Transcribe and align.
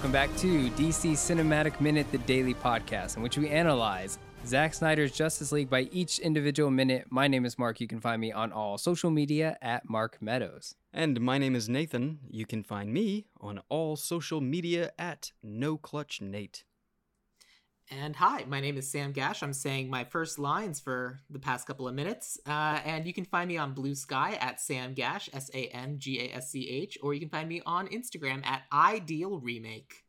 Welcome 0.00 0.12
back 0.12 0.34
to 0.38 0.70
DC 0.70 1.12
Cinematic 1.12 1.78
Minute, 1.78 2.10
the 2.10 2.16
daily 2.16 2.54
podcast, 2.54 3.18
in 3.18 3.22
which 3.22 3.36
we 3.36 3.50
analyze 3.50 4.18
Zack 4.46 4.72
Snyder's 4.72 5.12
Justice 5.12 5.52
League 5.52 5.68
by 5.68 5.90
each 5.92 6.18
individual 6.20 6.70
minute. 6.70 7.08
My 7.10 7.28
name 7.28 7.44
is 7.44 7.58
Mark. 7.58 7.82
You 7.82 7.86
can 7.86 8.00
find 8.00 8.18
me 8.18 8.32
on 8.32 8.50
all 8.50 8.78
social 8.78 9.10
media 9.10 9.58
at 9.60 9.90
Mark 9.90 10.16
Meadows. 10.22 10.74
And 10.90 11.20
my 11.20 11.36
name 11.36 11.54
is 11.54 11.68
Nathan. 11.68 12.20
You 12.30 12.46
can 12.46 12.62
find 12.62 12.94
me 12.94 13.26
on 13.42 13.60
all 13.68 13.94
social 13.94 14.40
media 14.40 14.90
at 14.98 15.32
No 15.42 15.76
Clutch 15.76 16.22
Nate. 16.22 16.64
And 17.92 18.14
hi, 18.14 18.44
my 18.46 18.60
name 18.60 18.76
is 18.76 18.88
Sam 18.88 19.12
Gasch. 19.12 19.42
I'm 19.42 19.52
saying 19.52 19.90
my 19.90 20.04
first 20.04 20.38
lines 20.38 20.78
for 20.78 21.18
the 21.28 21.40
past 21.40 21.66
couple 21.66 21.88
of 21.88 21.94
minutes. 21.94 22.38
Uh, 22.46 22.78
and 22.84 23.04
you 23.04 23.12
can 23.12 23.24
find 23.24 23.48
me 23.48 23.56
on 23.56 23.74
Blue 23.74 23.96
Sky 23.96 24.38
at 24.40 24.60
Sam 24.60 24.94
Gasch, 24.94 25.28
S 25.32 25.50
A 25.54 25.66
M 25.68 25.98
G 25.98 26.20
A 26.20 26.36
S 26.36 26.52
C 26.52 26.68
H, 26.68 26.98
or 27.02 27.14
you 27.14 27.20
can 27.20 27.28
find 27.28 27.48
me 27.48 27.60
on 27.66 27.88
Instagram 27.88 28.46
at 28.46 28.62
Ideal 28.72 29.40
Remake. 29.40 30.04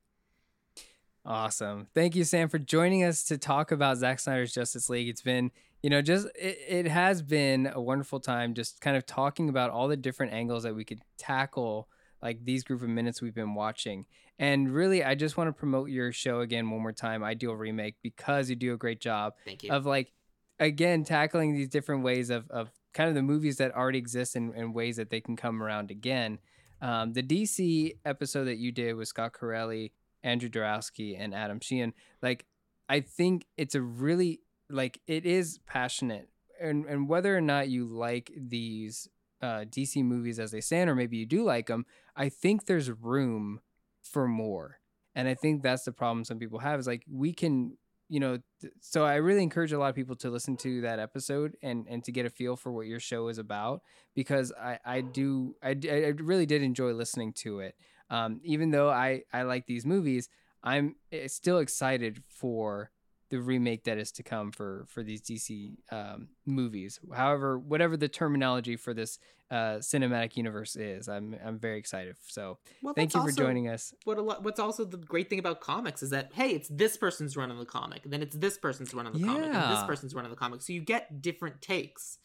Awesome. 1.26 1.88
Thank 1.96 2.16
you, 2.16 2.24
Sam, 2.24 2.50
for 2.50 2.60
joining 2.60 3.04
us 3.04 3.24
to 3.26 3.40
talk 3.40 3.72
about 3.72 3.98
Zack 3.98 4.20
Snyder's 4.20 4.54
Justice 4.54 4.88
League. 4.88 5.10
It's 5.10 5.24
been, 5.24 5.50
you 5.82 5.90
know, 5.90 6.04
just, 6.04 6.28
it, 6.36 6.60
it 6.68 6.88
has 6.88 7.24
been 7.24 7.68
a 7.74 7.82
wonderful 7.82 8.20
time 8.20 8.54
just 8.54 8.80
kind 8.80 8.96
of 8.96 9.08
talking 9.08 9.50
about 9.50 9.72
all 9.72 9.88
the 9.88 9.98
different 9.98 10.34
angles 10.34 10.62
that 10.64 10.76
we 10.76 10.86
could 10.86 11.02
tackle 11.18 11.90
like 12.22 12.46
these 12.46 12.64
group 12.64 12.82
of 12.82 12.90
minutes 12.90 13.22
we've 13.22 13.34
been 13.34 13.56
watching. 13.56 14.06
And 14.40 14.74
really, 14.74 15.04
I 15.04 15.16
just 15.16 15.38
want 15.38 15.48
to 15.50 15.54
promote 15.54 15.90
your 15.90 16.12
show 16.12 16.42
again 16.42 16.70
one 16.70 16.82
more 16.82 16.92
time, 16.92 17.24
Ideal 17.24 17.54
Remake, 17.54 17.96
because 18.02 18.50
you 18.50 18.56
do 18.56 18.74
a 18.74 18.78
great 18.78 19.00
job 19.00 19.34
Thank 19.46 19.64
you. 19.64 19.72
of 19.72 19.86
like, 19.86 20.12
again, 20.60 21.04
tackling 21.04 21.54
these 21.54 21.70
different 21.70 22.04
ways 22.04 22.30
of, 22.30 22.50
of 22.50 22.72
kind 22.94 23.10
of 23.10 23.16
the 23.16 23.22
movies 23.22 23.58
that 23.58 23.76
already 23.76 24.00
exist 24.00 24.36
and, 24.36 24.54
and 24.56 24.74
ways 24.74 24.98
that 24.98 25.10
they 25.10 25.22
can 25.22 25.36
come 25.36 25.62
around 25.62 25.92
again. 25.92 26.40
Um, 26.82 27.14
the 27.14 27.24
DC 27.24 27.98
episode 28.06 28.46
that 28.46 28.58
you 28.58 28.72
did 28.72 28.96
with 28.96 29.08
Scott 29.08 29.34
Corelli, 29.34 29.94
Andrew 30.24 30.50
Dorowski, 30.50 31.16
and 31.18 31.34
Adam 31.34 31.60
Sheehan, 31.60 31.94
like, 32.22 32.46
I 32.90 33.00
think 33.00 33.46
it's 33.58 33.76
a 33.76 33.82
really, 33.82 34.42
like, 34.70 35.00
it 35.08 35.26
is 35.26 35.60
passionate. 35.66 36.30
And, 36.60 36.86
and 36.86 37.08
whether 37.08 37.36
or 37.36 37.42
not 37.42 37.70
you 37.70 37.86
like 37.86 38.32
these 38.36 39.08
uh, 39.42 39.66
DC 39.70 40.04
movies 40.04 40.40
as 40.40 40.52
they 40.52 40.62
stand, 40.62 40.90
or 40.90 40.96
maybe 40.96 41.18
you 41.18 41.26
do 41.26 41.44
like 41.44 41.68
them, 41.68 41.86
I 42.16 42.30
think 42.30 42.66
there's 42.66 42.92
room 42.92 43.62
for 44.02 44.28
more. 44.28 44.80
And 45.16 45.28
I 45.28 45.34
think 45.34 45.62
that's 45.62 45.84
the 45.84 45.92
problem 45.92 46.24
some 46.24 46.40
people 46.40 46.60
have 46.60 46.80
is 46.80 46.88
like 46.88 47.04
we 47.10 47.34
can, 47.34 47.78
you 48.08 48.20
know, 48.20 48.40
th- 48.62 48.74
so 48.80 49.06
I 49.06 49.16
really 49.16 49.44
encourage 49.44 49.72
a 49.74 49.80
lot 49.80 49.90
of 49.90 49.96
people 49.96 50.16
to 50.18 50.30
listen 50.30 50.56
to 50.58 50.82
that 50.82 51.00
episode 51.00 51.58
and 51.62 51.86
and 51.90 52.04
to 52.06 52.12
get 52.12 52.26
a 52.26 52.30
feel 52.30 52.56
for 52.56 52.72
what 52.72 52.88
your 52.88 53.00
show 53.00 53.28
is 53.28 53.38
about 53.38 53.82
because 54.16 54.54
I 54.60 54.80
I 54.86 55.02
do 55.02 55.56
I 55.62 55.70
I 55.84 56.14
really 56.18 56.46
did 56.46 56.62
enjoy 56.62 56.94
listening 56.94 57.34
to 57.40 57.60
it. 57.60 57.76
Um, 58.10 58.40
even 58.44 58.72
though 58.72 58.90
I 58.90 59.24
I 59.34 59.44
like 59.44 59.66
these 59.66 59.86
movies, 59.86 60.30
I'm 60.64 60.96
eh, 61.12 61.28
still 61.28 61.60
excited 61.60 62.24
for 62.30 62.92
the 63.32 63.42
remake 63.42 63.86
that 63.86 63.98
is 63.98 64.12
to 64.12 64.24
come 64.24 64.52
for 64.52 64.86
for 64.88 65.02
these 65.02 65.22
DC 65.22 65.74
um, 65.92 66.28
movies. 66.46 67.00
However, 67.14 67.58
whatever 67.58 67.98
the 67.98 68.08
terminology 68.08 68.76
for 68.76 68.94
this 68.94 69.18
uh, 69.50 69.80
cinematic 69.80 70.38
universe 70.38 70.76
is, 70.76 71.10
I'm 71.10 71.36
I'm 71.44 71.58
very 71.58 71.80
excited. 71.80 72.18
So 72.28 72.60
Well, 72.84 72.94
thank 72.94 73.16
you 73.16 73.22
for 73.22 73.32
joining 73.32 73.70
us. 73.70 73.94
What 74.04 74.18
a 74.18 74.22
lot, 74.22 74.44
what's 74.44 74.60
also 74.60 74.86
the 74.86 74.98
great 74.98 75.30
thing 75.30 75.40
about 75.40 75.62
comics 75.62 76.04
is 76.04 76.12
that 76.12 76.32
hey, 76.34 76.50
it's 76.50 76.68
this 76.68 76.98
person's 76.98 77.36
run 77.36 77.50
on 77.50 77.58
the 77.58 77.66
comic, 77.66 78.04
and 78.04 78.14
then 78.14 78.22
it's 78.22 78.36
this 78.36 78.58
person's 78.58 78.94
run 78.94 79.08
on 79.08 79.14
the 79.14 79.26
comic, 79.26 79.46
and 79.46 79.72
this 79.72 79.84
person's 79.84 80.14
run 80.14 80.26
on 80.26 80.32
the 80.32 80.38
comic. 80.38 80.62
So 80.62 80.74
you 80.74 80.82
get 80.82 81.22
different 81.22 81.62
takes. 81.62 82.20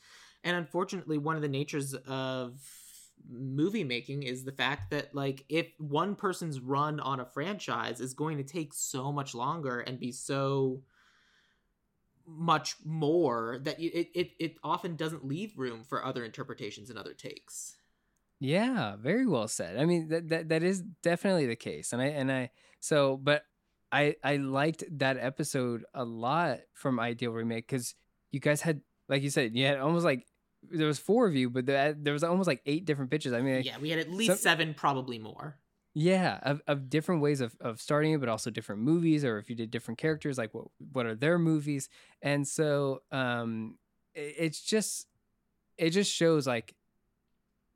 And 0.44 0.56
unfortunately, 0.56 1.18
one 1.18 1.34
of 1.34 1.42
the 1.42 1.48
natures 1.48 1.94
of 1.94 2.60
movie 3.28 3.84
making 3.84 4.22
is 4.22 4.44
the 4.44 4.52
fact 4.52 4.90
that 4.90 5.14
like 5.14 5.44
if 5.48 5.66
one 5.78 6.14
person's 6.14 6.60
run 6.60 7.00
on 7.00 7.20
a 7.20 7.24
franchise 7.24 8.00
is 8.00 8.14
going 8.14 8.36
to 8.36 8.44
take 8.44 8.72
so 8.72 9.10
much 9.10 9.34
longer 9.34 9.80
and 9.80 9.98
be 9.98 10.12
so 10.12 10.82
much 12.26 12.76
more 12.84 13.58
that 13.62 13.78
it, 13.80 14.08
it 14.14 14.30
it 14.38 14.56
often 14.64 14.96
doesn't 14.96 15.24
leave 15.24 15.56
room 15.56 15.84
for 15.84 16.04
other 16.04 16.24
interpretations 16.24 16.90
and 16.90 16.98
other 16.98 17.14
takes. 17.14 17.76
Yeah, 18.40 18.96
very 18.96 19.26
well 19.26 19.48
said. 19.48 19.78
I 19.78 19.84
mean 19.84 20.08
that 20.08 20.28
that, 20.28 20.48
that 20.50 20.62
is 20.62 20.82
definitely 21.02 21.46
the 21.46 21.56
case. 21.56 21.92
And 21.92 22.02
I 22.02 22.06
and 22.06 22.30
I 22.30 22.50
so 22.80 23.16
but 23.16 23.44
I 23.92 24.16
I 24.22 24.36
liked 24.36 24.84
that 24.98 25.16
episode 25.18 25.84
a 25.94 26.04
lot 26.04 26.60
from 26.74 26.98
Ideal 27.00 27.32
Remake 27.32 27.68
cuz 27.68 27.94
you 28.32 28.40
guys 28.40 28.60
had 28.62 28.82
like 29.08 29.22
you 29.22 29.30
said, 29.30 29.54
you 29.56 29.64
had 29.64 29.78
almost 29.78 30.04
like 30.04 30.26
there 30.68 30.88
was 30.88 30.98
four 30.98 31.28
of 31.28 31.36
you, 31.36 31.48
but 31.48 31.64
there, 31.64 31.92
there 31.92 32.12
was 32.12 32.24
almost 32.24 32.48
like 32.48 32.60
eight 32.66 32.84
different 32.86 33.08
pitches. 33.10 33.32
I 33.32 33.40
mean, 33.40 33.62
Yeah, 33.62 33.78
we 33.78 33.90
had 33.90 34.00
at 34.00 34.10
least 34.10 34.30
some- 34.32 34.38
seven, 34.38 34.74
probably 34.74 35.18
more. 35.20 35.58
Yeah, 35.98 36.40
of, 36.42 36.60
of 36.66 36.90
different 36.90 37.22
ways 37.22 37.40
of, 37.40 37.56
of 37.58 37.80
starting 37.80 38.12
it, 38.12 38.20
but 38.20 38.28
also 38.28 38.50
different 38.50 38.82
movies, 38.82 39.24
or 39.24 39.38
if 39.38 39.48
you 39.48 39.56
did 39.56 39.70
different 39.70 39.96
characters, 39.96 40.36
like 40.36 40.52
what 40.52 40.66
what 40.92 41.06
are 41.06 41.14
their 41.14 41.38
movies? 41.38 41.88
And 42.20 42.46
so 42.46 43.00
um 43.10 43.78
it, 44.14 44.34
it's 44.38 44.60
just 44.60 45.06
it 45.78 45.90
just 45.90 46.12
shows 46.12 46.46
like 46.46 46.74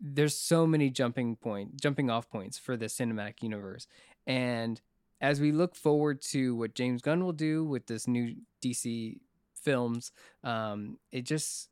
there's 0.00 0.36
so 0.36 0.66
many 0.66 0.90
jumping 0.90 1.36
point 1.36 1.80
jumping 1.80 2.10
off 2.10 2.28
points 2.30 2.58
for 2.58 2.76
the 2.76 2.86
cinematic 2.86 3.42
universe. 3.42 3.86
And 4.26 4.80
as 5.22 5.40
we 5.40 5.50
look 5.50 5.74
forward 5.74 6.20
to 6.32 6.54
what 6.56 6.74
James 6.74 7.00
Gunn 7.02 7.24
will 7.24 7.32
do 7.32 7.64
with 7.64 7.86
this 7.86 8.06
new 8.06 8.34
DC 8.62 9.18
films, 9.54 10.12
um, 10.44 10.98
it 11.10 11.22
just 11.22 11.70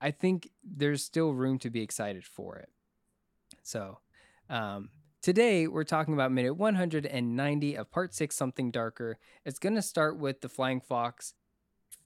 I 0.00 0.12
think 0.12 0.50
there's 0.64 1.04
still 1.04 1.34
room 1.34 1.58
to 1.58 1.68
be 1.70 1.82
excited 1.82 2.24
for 2.24 2.56
it. 2.56 2.70
So 3.62 3.98
um 4.48 4.90
Today, 5.22 5.66
we're 5.66 5.84
talking 5.84 6.14
about 6.14 6.32
minute 6.32 6.54
190 6.56 7.74
of 7.76 7.90
part 7.90 8.14
six, 8.14 8.34
Something 8.36 8.70
Darker. 8.70 9.18
It's 9.44 9.58
going 9.58 9.74
to 9.74 9.82
start 9.82 10.18
with 10.18 10.40
the 10.40 10.48
Flying 10.48 10.80
Fox 10.80 11.34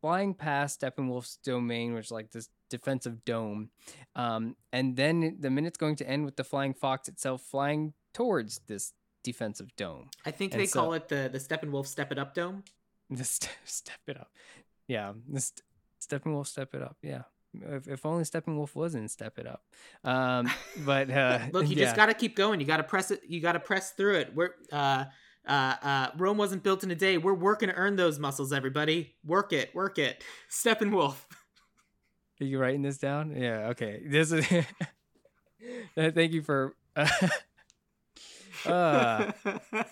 flying 0.01 0.35
past 0.35 0.81
Steppenwolf's 0.81 1.37
domain, 1.45 1.95
which 1.95 2.07
is 2.07 2.11
like 2.11 2.33
this 2.33 2.49
defensive 2.69 3.25
dome. 3.25 3.71
Um, 4.17 4.57
and 4.73 4.97
then 4.97 5.37
the 5.39 5.49
minute's 5.49 5.79
going 5.79 5.97
to 5.97 6.09
end 6.09 6.25
with 6.25 6.35
the 6.37 6.43
Flying 6.45 6.75
Fox 6.75 7.09
itself 7.09 7.41
flying 7.43 7.93
towards 8.13 8.61
this 8.67 8.93
defensive 9.23 9.75
dome. 9.77 10.11
I 10.27 10.33
think 10.33 10.53
And 10.53 10.61
they 10.61 10.67
so- 10.67 10.81
call 10.81 10.93
it 10.95 11.09
the 11.09 11.31
the 11.33 11.39
Steppenwolf 11.39 11.87
Step 11.87 12.11
It 12.11 12.19
Up 12.19 12.35
Dome. 12.35 12.65
Just 13.15 13.49
step 13.65 14.01
it 14.09 14.17
up. 14.19 14.33
Yeah, 14.89 15.13
this 15.29 15.53
Steppenwolf, 16.05 16.49
step 16.49 16.75
it 16.75 16.83
up. 16.83 16.97
Yeah. 17.01 17.23
If, 17.63 17.89
if 17.89 18.07
only 18.07 18.25
Steppenwolf 18.25 18.75
wasn't 18.75 19.11
step 19.11 19.39
it 19.39 19.47
up. 19.47 19.63
Um, 20.03 20.51
but 20.85 21.11
uh, 21.11 21.39
Look, 21.53 21.69
you 21.69 21.77
yeah. 21.77 21.85
just 21.85 21.97
got 21.97 22.07
to 22.07 22.15
keep 22.15 22.37
going. 22.37 22.61
You 22.61 22.67
got 22.67 22.79
to 22.79 22.83
press 22.85 23.11
it. 23.11 23.21
You 23.29 23.41
got 23.41 23.53
to 23.53 23.61
press 23.61 23.93
through 23.93 24.17
it. 24.17 24.35
We're 24.35 24.51
uh, 24.73 25.05
uh, 25.47 25.75
uh, 25.83 26.09
Rome 26.17 26.39
wasn't 26.39 26.63
built 26.63 26.85
in 26.85 26.91
a 26.91 26.95
day. 26.95 27.19
We're 27.19 27.35
working 27.35 27.69
to 27.69 27.75
earn 27.75 27.97
those 27.97 28.19
muscles. 28.19 28.53
Everybody, 28.53 29.15
work 29.25 29.53
it, 29.53 29.75
work 29.75 29.99
it. 29.99 30.23
Steppenwolf. 30.51 31.17
Are 32.41 32.45
you 32.45 32.59
writing 32.59 32.83
this 32.83 32.99
down? 32.99 33.35
Yeah. 33.37 33.69
Okay. 33.69 34.03
This 34.07 34.33
is. 34.33 34.47
Uh, 35.97 36.11
Thank 36.11 36.33
you 36.33 36.43
for. 36.43 36.77
Uh, 38.67 39.33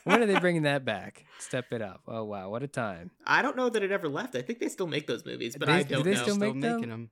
when 0.05 0.23
are 0.23 0.27
they 0.27 0.39
bringing 0.39 0.63
that 0.63 0.85
back? 0.85 1.25
Step 1.39 1.73
it 1.73 1.83
up. 1.83 2.03
Oh 2.07 2.25
wow, 2.25 2.51
what 2.51 2.63
a 2.63 2.69
time! 2.69 3.11
I 3.27 3.43
don't 3.43 3.57
know 3.57 3.69
that 3.69 3.83
it 3.83 3.91
ever 3.91 4.09
left. 4.09 4.35
I 4.35 4.43
think 4.43 4.61
they 4.61 4.69
still 4.69 4.87
make 4.87 5.07
those 5.07 5.25
movies, 5.27 5.57
but 5.59 5.67
They- 5.69 5.73
I 5.75 5.83
do 5.83 5.95
don't 5.97 6.05
they 6.05 6.15
know. 6.15 6.23
still 6.23 6.37
make 6.37 6.61
them? 6.61 6.77
making 6.77 6.91
them. 6.91 7.11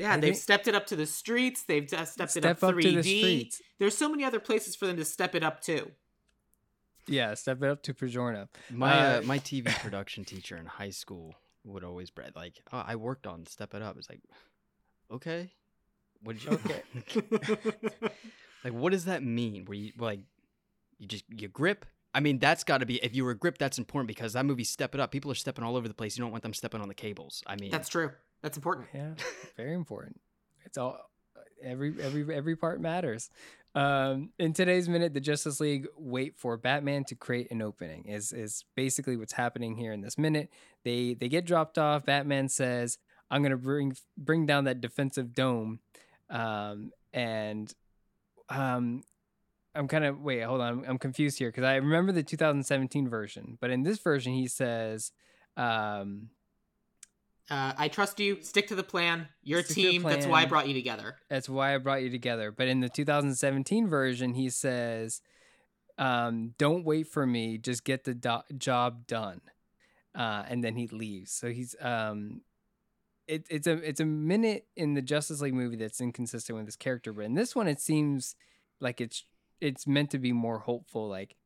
Yeah, 0.00 0.16
they've 0.16 0.32
think- 0.32 0.42
stepped 0.42 0.66
it 0.66 0.74
up 0.74 0.86
to 0.86 0.96
the 0.96 1.06
streets. 1.06 1.62
They've 1.64 1.92
uh, 1.92 2.04
stepped 2.04 2.36
it 2.36 2.44
up 2.46 2.62
up 2.64 2.74
3D. 2.74 2.82
to 2.82 2.92
the 2.96 3.02
streets. 3.02 3.62
There's 3.78 3.96
so 3.96 4.08
many 4.08 4.24
other 4.24 4.40
places 4.40 4.74
for 4.74 4.86
them 4.86 4.96
to 4.96 5.04
step 5.04 5.34
it 5.34 5.42
up 5.42 5.60
to. 5.62 5.90
Yeah, 7.06 7.34
step 7.34 7.62
it 7.62 7.68
up 7.68 7.82
to 7.84 7.94
Pozharnov. 7.94 8.48
My 8.70 8.92
Uh, 8.92 9.18
uh, 9.18 9.22
my 9.24 9.38
TV 9.50 9.66
production 9.80 10.24
teacher 10.24 10.56
in 10.56 10.66
high 10.66 10.90
school 10.90 11.34
would 11.64 11.84
always 11.84 12.10
brag 12.10 12.34
like, 12.36 12.54
"Oh, 12.72 12.82
I 12.86 12.96
worked 12.96 13.26
on 13.26 13.46
Step 13.46 13.74
It 13.74 13.82
Up." 13.82 13.96
It's 13.98 14.08
like, 14.08 14.22
okay, 15.10 15.52
what 16.22 16.36
did 16.38 16.44
you? 16.44 16.50
Okay. 16.52 16.82
like, 18.64 18.72
what 18.72 18.92
does 18.92 19.04
that 19.06 19.22
mean? 19.22 19.64
Where 19.64 19.76
you 19.76 19.92
like, 19.98 20.20
you 20.98 21.06
just 21.06 21.24
you 21.28 21.48
grip? 21.48 21.84
I 22.12 22.20
mean, 22.20 22.38
that's 22.38 22.64
got 22.64 22.78
to 22.78 22.86
be 22.86 22.96
if 23.04 23.14
you 23.14 23.24
were 23.24 23.34
grip, 23.34 23.58
that's 23.58 23.78
important 23.78 24.08
because 24.08 24.32
that 24.32 24.44
movie 24.46 24.64
Step 24.64 24.94
It 24.94 25.00
Up. 25.00 25.10
People 25.10 25.30
are 25.30 25.36
stepping 25.36 25.64
all 25.64 25.76
over 25.76 25.88
the 25.88 25.94
place. 25.94 26.16
You 26.16 26.24
don't 26.24 26.30
want 26.32 26.42
them 26.42 26.54
stepping 26.54 26.80
on 26.80 26.88
the 26.88 26.94
cables. 26.94 27.42
I 27.46 27.56
mean, 27.56 27.70
That's 27.70 27.88
true. 27.88 28.12
That's 28.42 28.56
important. 28.56 28.88
Yeah, 28.94 29.14
very 29.56 29.74
important. 29.74 30.20
It's 30.64 30.78
all 30.78 30.98
every 31.62 31.94
every 32.00 32.34
every 32.34 32.56
part 32.56 32.80
matters. 32.80 33.30
Um, 33.74 34.30
in 34.38 34.52
today's 34.52 34.88
minute, 34.88 35.14
the 35.14 35.20
Justice 35.20 35.60
League 35.60 35.86
wait 35.96 36.36
for 36.36 36.56
Batman 36.56 37.04
to 37.04 37.14
create 37.14 37.50
an 37.50 37.62
opening. 37.62 38.06
Is 38.06 38.32
is 38.32 38.64
basically 38.74 39.16
what's 39.16 39.32
happening 39.32 39.76
here 39.76 39.92
in 39.92 40.00
this 40.00 40.18
minute. 40.18 40.50
They 40.84 41.14
they 41.14 41.28
get 41.28 41.44
dropped 41.44 41.78
off. 41.78 42.04
Batman 42.04 42.48
says, 42.48 42.98
"I'm 43.30 43.42
gonna 43.42 43.56
bring 43.56 43.96
bring 44.16 44.46
down 44.46 44.64
that 44.64 44.80
defensive 44.80 45.34
dome," 45.34 45.80
um, 46.30 46.92
and 47.12 47.72
um, 48.48 49.04
I'm 49.74 49.86
kind 49.86 50.04
of 50.04 50.20
wait, 50.20 50.42
hold 50.42 50.60
on, 50.60 50.84
I'm 50.86 50.98
confused 50.98 51.38
here 51.38 51.48
because 51.48 51.64
I 51.64 51.76
remember 51.76 52.12
the 52.12 52.22
2017 52.22 53.08
version, 53.08 53.56
but 53.60 53.70
in 53.70 53.82
this 53.82 53.98
version 53.98 54.32
he 54.32 54.48
says, 54.48 55.12
um, 55.56 56.30
Uh, 57.50 57.72
I 57.76 57.88
trust 57.88 58.20
you. 58.20 58.38
Stick 58.42 58.68
to 58.68 58.76
the 58.76 58.84
plan. 58.84 59.26
You're 59.42 59.62
Stick 59.64 59.74
team. 59.74 60.02
That's 60.02 60.26
why 60.26 60.42
I 60.42 60.46
brought 60.46 60.68
you 60.68 60.74
together. 60.74 61.16
That's 61.28 61.48
why 61.48 61.74
I 61.74 61.78
brought 61.78 62.02
you 62.02 62.10
together. 62.10 62.52
But 62.52 62.68
in 62.68 62.80
the 62.80 62.88
2017 62.88 63.88
version, 63.88 64.34
he 64.34 64.50
says, 64.50 65.20
um, 65.98 66.54
don't 66.58 66.84
wait 66.84 67.08
for 67.08 67.26
me, 67.26 67.58
just 67.58 67.84
get 67.84 68.04
the 68.04 68.14
do- 68.14 68.56
job 68.56 69.06
done. 69.06 69.40
Uh, 70.14 70.44
and 70.48 70.62
then 70.62 70.76
he 70.76 70.86
leaves. 70.88 71.32
So 71.32 71.50
he's 71.50 71.76
um, 71.80 72.42
it, 73.28 73.46
it's 73.48 73.68
a 73.68 73.74
it's 73.74 74.00
a 74.00 74.04
minute 74.04 74.66
in 74.76 74.94
the 74.94 75.02
Justice 75.02 75.40
League 75.40 75.54
movie 75.54 75.76
that's 75.76 76.00
inconsistent 76.00 76.56
with 76.56 76.66
his 76.66 76.74
character, 76.74 77.12
but 77.12 77.24
in 77.24 77.34
this 77.34 77.54
one 77.54 77.68
it 77.68 77.80
seems 77.80 78.34
like 78.80 79.00
it's 79.00 79.24
it's 79.60 79.86
meant 79.86 80.10
to 80.10 80.18
be 80.18 80.32
more 80.32 80.58
hopeful. 80.58 81.08
Like 81.08 81.36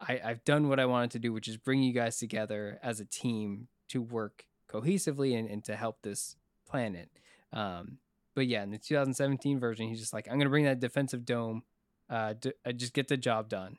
I, 0.00 0.20
I've 0.24 0.44
done 0.44 0.68
what 0.68 0.78
I 0.78 0.86
wanted 0.86 1.10
to 1.12 1.18
do, 1.18 1.32
which 1.32 1.48
is 1.48 1.56
bring 1.56 1.82
you 1.82 1.92
guys 1.92 2.16
together 2.16 2.78
as 2.80 3.00
a 3.00 3.04
team 3.04 3.66
to 3.88 4.00
work 4.00 4.44
cohesively 4.68 5.38
and, 5.38 5.48
and 5.48 5.64
to 5.64 5.76
help 5.76 6.02
this 6.02 6.36
planet. 6.68 7.08
Um, 7.52 7.98
but 8.34 8.46
yeah, 8.46 8.62
in 8.62 8.70
the 8.70 8.78
2017 8.78 9.58
version, 9.60 9.88
he's 9.88 10.00
just 10.00 10.12
like, 10.12 10.26
I'm 10.30 10.38
gonna 10.38 10.50
bring 10.50 10.64
that 10.64 10.80
defensive 10.80 11.24
dome. 11.24 11.62
Uh, 12.08 12.34
d- 12.38 12.52
I 12.64 12.72
just 12.72 12.92
get 12.94 13.08
the 13.08 13.16
job 13.16 13.48
done 13.48 13.78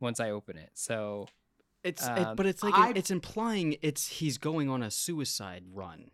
once 0.00 0.20
I 0.20 0.30
open 0.30 0.56
it. 0.58 0.70
So 0.74 1.26
It's 1.84 2.02
it, 2.06 2.10
Um, 2.10 2.36
but 2.36 2.44
it's 2.46 2.62
like 2.62 2.74
I- 2.74 2.92
it's 2.94 3.10
implying 3.10 3.76
it's 3.82 4.06
he's 4.08 4.36
going 4.38 4.68
on 4.68 4.82
a 4.82 4.90
suicide 4.90 5.64
run. 5.72 6.10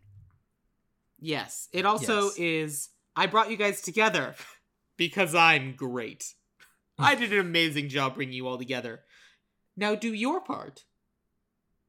Yes. 1.18 1.68
It 1.72 1.86
also 1.86 2.24
Yes. 2.30 2.38
is 2.38 2.88
I 3.16 3.26
brought 3.26 3.50
you 3.50 3.56
guys 3.56 3.80
together 3.80 4.34
because 4.96 5.34
I'm 5.34 5.74
great. 5.74 6.34
I 6.98 7.14
did 7.14 7.32
an 7.32 7.40
amazing 7.40 7.88
job 7.88 8.14
bringing 8.14 8.34
you 8.34 8.46
all 8.46 8.58
together. 8.58 9.00
Now 9.76 9.94
do 9.94 10.12
your 10.12 10.40
part. 10.40 10.84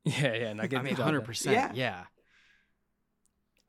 Yeah, 0.05 0.33
yeah, 0.33 0.47
and 0.49 0.61
I 0.61 0.67
get 0.67 0.79
I 0.79 0.83
mean, 0.83 0.95
hundred 0.95 1.21
percent. 1.21 1.55
Yeah. 1.55 1.71
Yeah. 1.73 2.03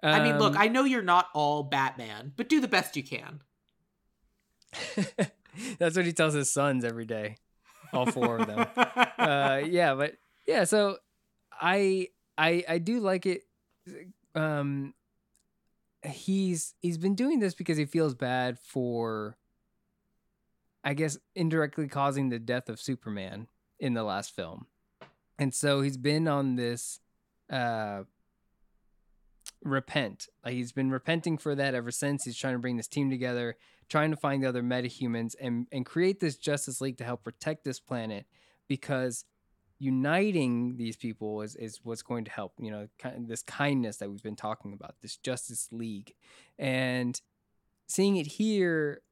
I 0.03 0.23
mean, 0.23 0.39
look, 0.39 0.53
Um, 0.55 0.59
I 0.59 0.69
know 0.69 0.85
you're 0.85 1.03
not 1.03 1.29
all 1.35 1.63
Batman, 1.65 2.33
but 2.37 2.49
do 2.49 2.61
the 2.61 2.69
best 2.69 2.97
you 2.97 3.03
can. 3.03 3.41
That's 5.79 5.97
what 5.97 6.05
he 6.05 6.13
tells 6.13 6.35
his 6.35 6.53
sons 6.53 6.85
every 6.85 7.07
day. 7.07 7.39
All 7.93 8.07
four 8.07 8.39
of 8.39 8.47
them. 8.47 8.67
uh 9.19 9.63
yeah 9.65 9.95
but 9.95 10.15
yeah 10.47 10.65
so 10.65 10.99
i 11.53 12.09
i 12.37 12.65
i 12.69 12.79
do 12.79 13.01
like 13.01 13.25
it 13.25 13.43
um 14.35 14.93
he's 16.03 16.75
he's 16.83 16.99
been 16.99 17.15
doing 17.15 17.41
this 17.41 17.55
because 17.55 17.79
he 17.79 17.87
feels 17.87 18.15
bad 18.15 18.59
for 18.59 19.37
i 20.85 20.93
guess 20.95 21.17
indirectly 21.35 21.89
causing 21.89 22.29
the 22.29 22.39
death 22.39 22.69
of 22.69 22.79
superman 22.81 23.47
in 23.81 23.95
the 23.95 24.05
last 24.05 24.35
film 24.35 24.67
and 25.39 25.55
so 25.55 25.81
he's 25.81 25.97
been 25.97 26.29
on 26.29 26.57
this 26.57 27.01
uh 27.51 28.03
repent. 29.63 30.29
Like 30.45 30.55
he's 30.55 30.73
been 30.73 30.91
repenting 30.91 31.39
for 31.39 31.55
that 31.55 31.75
ever 31.75 31.91
since. 31.91 32.25
He's 32.25 32.37
trying 32.37 32.55
to 32.55 32.59
bring 32.59 32.77
this 32.77 32.89
team 32.89 33.11
together 33.11 33.57
trying 33.89 34.11
to 34.11 34.17
find 34.17 34.43
the 34.43 34.49
other 34.49 34.63
metahumans 34.63 35.35
and 35.41 35.67
and 35.73 35.87
create 35.87 36.21
this 36.21 36.37
justice 36.37 36.81
league 36.81 36.99
to 36.99 37.05
help 37.05 37.23
protect 37.23 37.65
this 37.65 37.81
planet 37.81 38.27
because 38.69 39.25
uniting 39.79 40.77
these 40.77 40.97
people 40.97 41.43
is, 41.43 41.55
is 41.57 41.81
what's 41.83 42.03
going 42.03 42.25
to 42.25 42.31
help 42.31 42.55
you 42.59 42.71
know 42.71 42.89
kind 42.99 43.17
of 43.17 43.29
this 43.29 43.43
kindness 43.43 43.99
that 43.99 44.11
we've 44.11 44.23
been 44.23 44.37
talking 44.37 44.73
about 44.73 44.97
this 45.03 45.17
justice 45.17 45.69
league. 45.71 46.13
And 46.59 47.21
seeing 47.87 48.17
it 48.17 48.27
here 48.27 49.03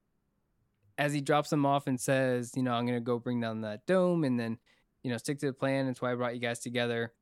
as 0.96 1.12
he 1.12 1.20
drops 1.20 1.50
them 1.50 1.66
off 1.66 1.86
and 1.86 2.00
says 2.00 2.52
you 2.54 2.62
know 2.62 2.72
i'm 2.72 2.86
going 2.86 2.98
to 2.98 3.04
go 3.04 3.18
bring 3.18 3.40
down 3.40 3.60
that 3.62 3.84
dome 3.84 4.22
and 4.22 4.38
then 4.38 4.58
you 5.04 5.10
know 5.10 5.16
stick 5.16 5.38
to 5.38 5.46
the 5.46 5.52
plan 5.52 5.86
that's 5.86 6.02
why 6.02 6.10
i 6.10 6.14
brought 6.16 6.34
you 6.34 6.40
guys 6.40 6.58
together. 6.58 7.12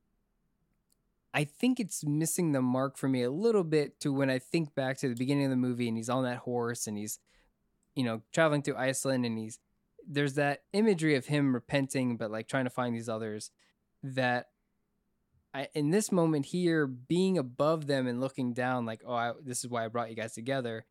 I 1.34 1.44
think 1.44 1.80
it's 1.80 2.04
missing 2.04 2.52
the 2.52 2.60
mark 2.60 2.98
for 2.98 3.08
me 3.08 3.22
a 3.22 3.30
little 3.30 3.64
bit 3.64 4.00
to 4.00 4.12
when 4.12 4.28
i 4.30 4.38
think 4.38 4.74
back 4.74 4.98
to 4.98 5.08
the 5.08 5.14
beginning 5.14 5.44
of 5.44 5.50
the 5.50 5.56
movie 5.56 5.88
and 5.88 5.96
he's 5.96 6.10
on 6.10 6.24
that 6.24 6.38
horse 6.38 6.86
and 6.86 6.96
he's 6.96 7.18
you 7.94 8.04
know 8.04 8.22
traveling 8.32 8.62
through 8.62 8.76
iceland 8.76 9.24
and 9.24 9.38
he's 9.38 9.58
there's 10.06 10.34
that 10.34 10.62
imagery 10.72 11.14
of 11.14 11.26
him 11.26 11.54
repenting 11.54 12.16
but 12.16 12.30
like 12.30 12.48
trying 12.48 12.64
to 12.64 12.70
find 12.70 12.94
these 12.94 13.08
others 13.08 13.50
that 14.02 14.48
I, 15.54 15.68
in 15.74 15.90
this 15.90 16.10
moment 16.10 16.46
here 16.46 16.86
being 16.86 17.36
above 17.38 17.86
them 17.86 18.06
and 18.06 18.20
looking 18.20 18.52
down 18.52 18.84
like 18.84 19.02
oh 19.06 19.14
I, 19.14 19.32
this 19.42 19.64
is 19.64 19.70
why 19.70 19.84
i 19.84 19.88
brought 19.88 20.10
you 20.10 20.16
guys 20.16 20.34
together 20.34 20.84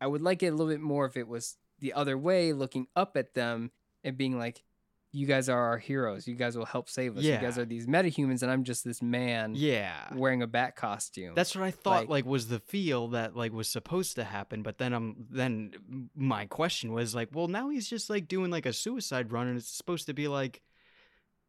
i 0.00 0.06
would 0.06 0.22
like 0.22 0.42
it 0.42 0.48
a 0.48 0.52
little 0.52 0.72
bit 0.72 0.80
more 0.80 1.06
if 1.06 1.16
it 1.16 1.28
was 1.28 1.58
the 1.78 1.92
other 1.92 2.18
way 2.18 2.52
looking 2.52 2.88
up 2.96 3.16
at 3.16 3.34
them 3.34 3.70
and 4.02 4.16
being 4.16 4.36
like 4.36 4.64
you 5.12 5.26
guys 5.26 5.48
are 5.48 5.60
our 5.60 5.78
heroes 5.78 6.28
you 6.28 6.34
guys 6.36 6.56
will 6.56 6.64
help 6.64 6.88
save 6.88 7.16
us 7.16 7.24
you 7.24 7.36
guys 7.36 7.58
are 7.58 7.64
these 7.64 7.86
metahumans 7.86 8.42
and 8.42 8.50
i'm 8.50 8.62
just 8.64 8.84
this 8.84 9.02
man 9.02 9.54
Yeah. 9.56 10.12
wearing 10.14 10.40
a 10.42 10.46
bat 10.46 10.76
costume 10.76 11.34
That's 11.34 11.54
what 11.56 11.64
I 11.64 11.70
thought 11.72 12.02
Like- 12.02 12.08
like, 12.08 12.24
was 12.26 12.48
the 12.48 12.60
feel 12.60 13.08
that 13.08 13.34
like 13.34 13.52
was 13.52 13.68
supposed 13.68 14.14
to 14.16 14.24
happen, 14.24 14.62
but 14.62 14.78
then 14.78 14.92
I'm 14.92 15.26
then 15.30 16.08
my 16.14 16.46
question 16.46 16.92
was 16.92 17.14
like, 17.14 17.30
well 17.34 17.48
now 17.48 17.68
he's 17.70 17.88
just 17.88 18.08
like 18.08 18.28
doing 18.28 18.50
like 18.50 18.66
a 18.66 18.72
suicide 18.72 19.32
run 19.32 19.48
and 19.48 19.56
it's 19.58 19.68
supposed 19.68 20.06
to 20.06 20.14
be 20.14 20.28
like 20.28 20.62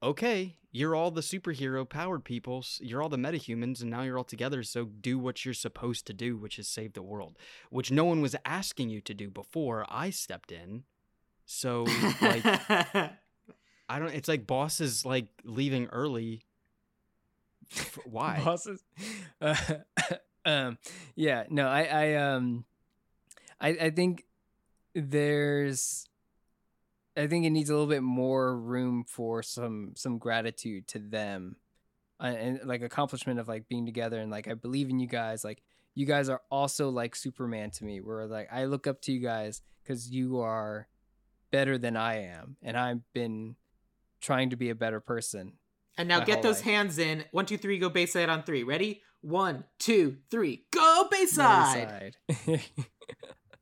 okay, 0.03 0.57
you're 0.71 0.95
all 0.95 1.11
the 1.11 1.21
superhero 1.21 1.87
powered 1.87 2.23
peoples, 2.23 2.79
you're 2.81 3.03
all 3.03 3.09
the 3.09 3.17
metahumans 3.17 3.81
and 3.81 3.91
now 3.91 4.01
you're 4.01 4.17
all 4.17 4.23
together 4.23 4.63
so 4.63 4.85
do 4.85 5.19
what 5.19 5.45
you're 5.45 5.53
supposed 5.53 6.07
to 6.07 6.13
do, 6.13 6.35
which 6.35 6.57
is 6.57 6.67
save 6.67 6.93
the 6.93 7.03
world, 7.03 7.37
which 7.69 7.91
no 7.91 8.05
one 8.05 8.19
was 8.19 8.35
asking 8.43 8.89
you 8.89 8.99
to 9.01 9.13
do 9.13 9.29
before 9.29 9.85
I 9.89 10.09
stepped 10.09 10.51
in. 10.51 10.85
So 11.45 11.85
like 12.21 12.43
I 13.91 13.99
don't 13.99 14.13
it's 14.13 14.29
like 14.29 14.47
boss 14.47 14.79
is 14.79 15.05
like 15.05 15.27
leaving 15.43 15.87
early. 15.87 16.45
Why? 18.05 18.41
bosses 18.43 18.83
uh, 19.41 19.55
um 20.45 20.77
yeah 21.15 21.43
no 21.49 21.67
i 21.67 21.83
i 21.83 22.15
um 22.15 22.65
i 23.61 23.69
i 23.69 23.89
think 23.89 24.25
there's 24.95 26.07
i 27.15 27.27
think 27.27 27.45
it 27.45 27.51
needs 27.51 27.69
a 27.69 27.73
little 27.73 27.87
bit 27.87 28.01
more 28.01 28.57
room 28.57 29.05
for 29.07 29.43
some 29.43 29.93
some 29.95 30.17
gratitude 30.17 30.87
to 30.87 30.99
them 30.99 31.55
uh, 32.19 32.25
and 32.25 32.59
like 32.65 32.81
accomplishment 32.81 33.39
of 33.39 33.47
like 33.47 33.69
being 33.69 33.85
together 33.85 34.19
and 34.19 34.31
like 34.31 34.47
i 34.47 34.53
believe 34.53 34.89
in 34.89 34.99
you 34.99 35.07
guys 35.07 35.43
like 35.43 35.61
you 35.95 36.05
guys 36.05 36.27
are 36.27 36.41
also 36.49 36.89
like 36.89 37.15
superman 37.15 37.69
to 37.71 37.85
me 37.85 38.01
where 38.01 38.25
like 38.25 38.49
i 38.51 38.65
look 38.65 38.87
up 38.87 39.01
to 39.01 39.11
you 39.11 39.19
guys 39.19 39.61
because 39.83 40.09
you 40.09 40.39
are 40.39 40.87
better 41.51 41.77
than 41.77 41.95
i 41.95 42.15
am 42.15 42.57
and 42.63 42.75
i've 42.75 43.01
been 43.13 43.55
trying 44.21 44.49
to 44.51 44.55
be 44.55 44.69
a 44.69 44.75
better 44.75 44.99
person 44.99 45.53
And 45.97 46.07
now 46.07 46.21
get 46.21 46.41
those 46.41 46.57
life. 46.57 46.65
hands 46.65 46.97
in. 46.99 47.25
One, 47.31 47.45
two, 47.45 47.57
three, 47.57 47.77
go 47.79 47.89
Bayside 47.89 48.29
on 48.29 48.43
three. 48.43 48.63
Ready? 48.63 49.01
One, 49.21 49.65
two, 49.79 50.17
three, 50.31 50.65
go 50.71 51.07
Bayside! 51.11 52.15
Bayside. 52.27 52.61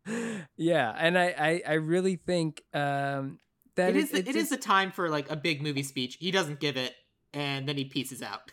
yeah, 0.58 0.94
and 0.98 1.18
I, 1.18 1.25
I, 1.38 1.62
I 1.68 1.74
really 1.74 2.16
think 2.16 2.63
um, 2.74 3.39
that 3.75 3.89
It 3.92 3.96
is. 3.98 4.13
it, 4.13 4.28
It 4.28 4.36
is 4.36 4.51
a 4.51 4.58
time 4.58 4.92
for 4.92 5.10
like 5.10 5.30
a 5.30 5.36
big 5.36 5.62
movie 5.62 5.84
speech. 5.84 6.18
He 6.20 6.32
doesn't 6.32 6.60
give 6.60 6.78
it, 6.78 6.94
and 7.34 7.68
then 7.68 7.78
he 7.78 7.86
pieces 7.86 8.22
out. 8.22 8.51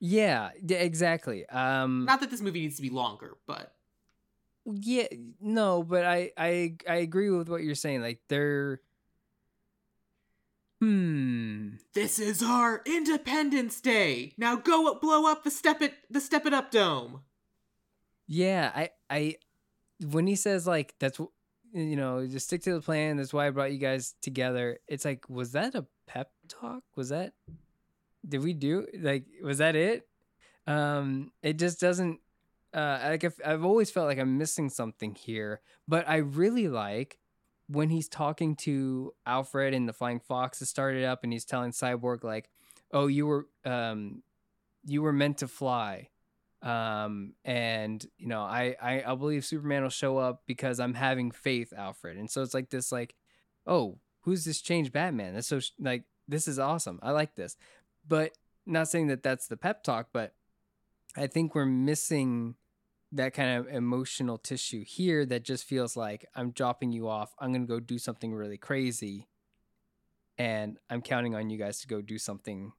yeah, 0.00 0.50
exactly. 0.68 1.46
Um, 1.48 2.04
Not 2.04 2.20
that 2.20 2.30
this 2.30 2.40
movie 2.40 2.60
needs 2.60 2.76
to 2.76 2.82
be 2.82 2.90
longer, 2.90 3.36
but 3.46 3.72
yeah, 4.64 5.08
no, 5.40 5.82
but 5.82 6.04
I, 6.04 6.30
I, 6.38 6.76
I 6.88 6.96
agree 6.96 7.30
with 7.30 7.48
what 7.48 7.62
you're 7.62 7.74
saying. 7.74 8.00
Like 8.00 8.20
they're, 8.28 8.80
hmm, 10.84 11.68
this 11.94 12.18
is 12.18 12.42
our 12.42 12.82
Independence 12.84 13.80
Day. 13.80 14.34
Now 14.36 14.56
go 14.56 14.90
up, 14.90 15.00
blow 15.00 15.30
up 15.30 15.44
the 15.44 15.50
step 15.50 15.80
it, 15.80 15.94
the 16.10 16.20
step 16.20 16.44
it 16.46 16.52
up 16.52 16.70
dome. 16.70 17.20
yeah, 18.26 18.70
I, 18.74 18.90
I, 19.08 19.36
when 20.06 20.26
he 20.26 20.36
says 20.36 20.66
like 20.66 20.94
that's 20.98 21.18
you 21.72 21.96
know 21.96 22.26
just 22.26 22.46
stick 22.46 22.62
to 22.62 22.74
the 22.74 22.80
plan. 22.80 23.16
That's 23.16 23.32
why 23.32 23.46
I 23.46 23.50
brought 23.50 23.72
you 23.72 23.78
guys 23.78 24.14
together. 24.20 24.78
It's 24.86 25.04
like 25.04 25.28
was 25.28 25.52
that 25.52 25.74
a 25.74 25.86
pep 26.06 26.30
talk? 26.48 26.82
Was 26.96 27.08
that 27.08 27.32
did 28.28 28.42
we 28.42 28.52
do 28.52 28.86
like 29.00 29.24
was 29.42 29.58
that 29.58 29.76
it 29.76 30.08
um 30.66 31.30
it 31.42 31.58
just 31.58 31.80
doesn't 31.80 32.20
uh 32.72 32.98
like 33.04 33.24
I've, 33.24 33.40
I've 33.44 33.64
always 33.64 33.90
felt 33.90 34.06
like 34.06 34.18
i'm 34.18 34.38
missing 34.38 34.70
something 34.70 35.14
here 35.14 35.60
but 35.86 36.08
i 36.08 36.16
really 36.16 36.68
like 36.68 37.18
when 37.68 37.90
he's 37.90 38.08
talking 38.08 38.56
to 38.56 39.12
alfred 39.26 39.74
and 39.74 39.88
the 39.88 39.92
flying 39.92 40.20
fox 40.20 40.58
to 40.58 40.66
start 40.66 40.96
it 40.96 41.04
up 41.04 41.24
and 41.24 41.32
he's 41.32 41.44
telling 41.44 41.70
cyborg 41.72 42.22
like 42.22 42.50
oh 42.92 43.06
you 43.06 43.26
were 43.26 43.46
um 43.64 44.22
you 44.84 45.02
were 45.02 45.12
meant 45.12 45.38
to 45.38 45.48
fly. 45.48 46.08
Um 46.62 47.34
and 47.44 48.04
you 48.16 48.26
know 48.26 48.40
i 48.40 48.74
i, 48.80 49.02
I 49.06 49.14
believe 49.14 49.44
superman 49.44 49.82
will 49.82 49.90
show 49.90 50.16
up 50.16 50.42
because 50.46 50.80
i'm 50.80 50.94
having 50.94 51.30
faith 51.30 51.72
alfred. 51.76 52.16
And 52.16 52.30
so 52.30 52.42
it's 52.42 52.54
like 52.54 52.70
this 52.70 52.90
like 52.92 53.14
oh 53.66 53.98
who's 54.22 54.44
this 54.44 54.60
changed 54.60 54.92
batman? 54.92 55.34
That's 55.34 55.48
so 55.48 55.60
like 55.78 56.04
this 56.26 56.48
is 56.48 56.58
awesome. 56.58 56.98
I 57.02 57.10
like 57.10 57.34
this. 57.34 57.56
But 58.06 58.32
not 58.66 58.88
saying 58.88 59.08
that 59.08 59.22
that's 59.22 59.46
the 59.46 59.56
pep 59.56 59.82
talk 59.82 60.08
but 60.12 60.34
i 61.16 61.26
think 61.26 61.54
we're 61.54 61.66
missing 61.66 62.54
that 63.12 63.32
kind 63.34 63.58
of 63.58 63.72
emotional 63.72 64.38
tissue 64.38 64.84
here 64.84 65.24
that 65.26 65.44
just 65.44 65.64
feels 65.64 65.96
like 65.96 66.26
i'm 66.34 66.50
dropping 66.50 66.90
you 66.92 67.08
off 67.08 67.34
i'm 67.38 67.50
going 67.52 67.62
to 67.66 67.68
go 67.72 67.78
do 67.80 67.98
something 67.98 68.34
really 68.34 68.56
crazy 68.58 69.28
and 70.38 70.78
i'm 70.90 71.00
counting 71.02 71.34
on 71.34 71.50
you 71.50 71.58
guys 71.58 71.80
to 71.80 71.86
go 71.86 72.00
do 72.00 72.18
something 72.18 72.72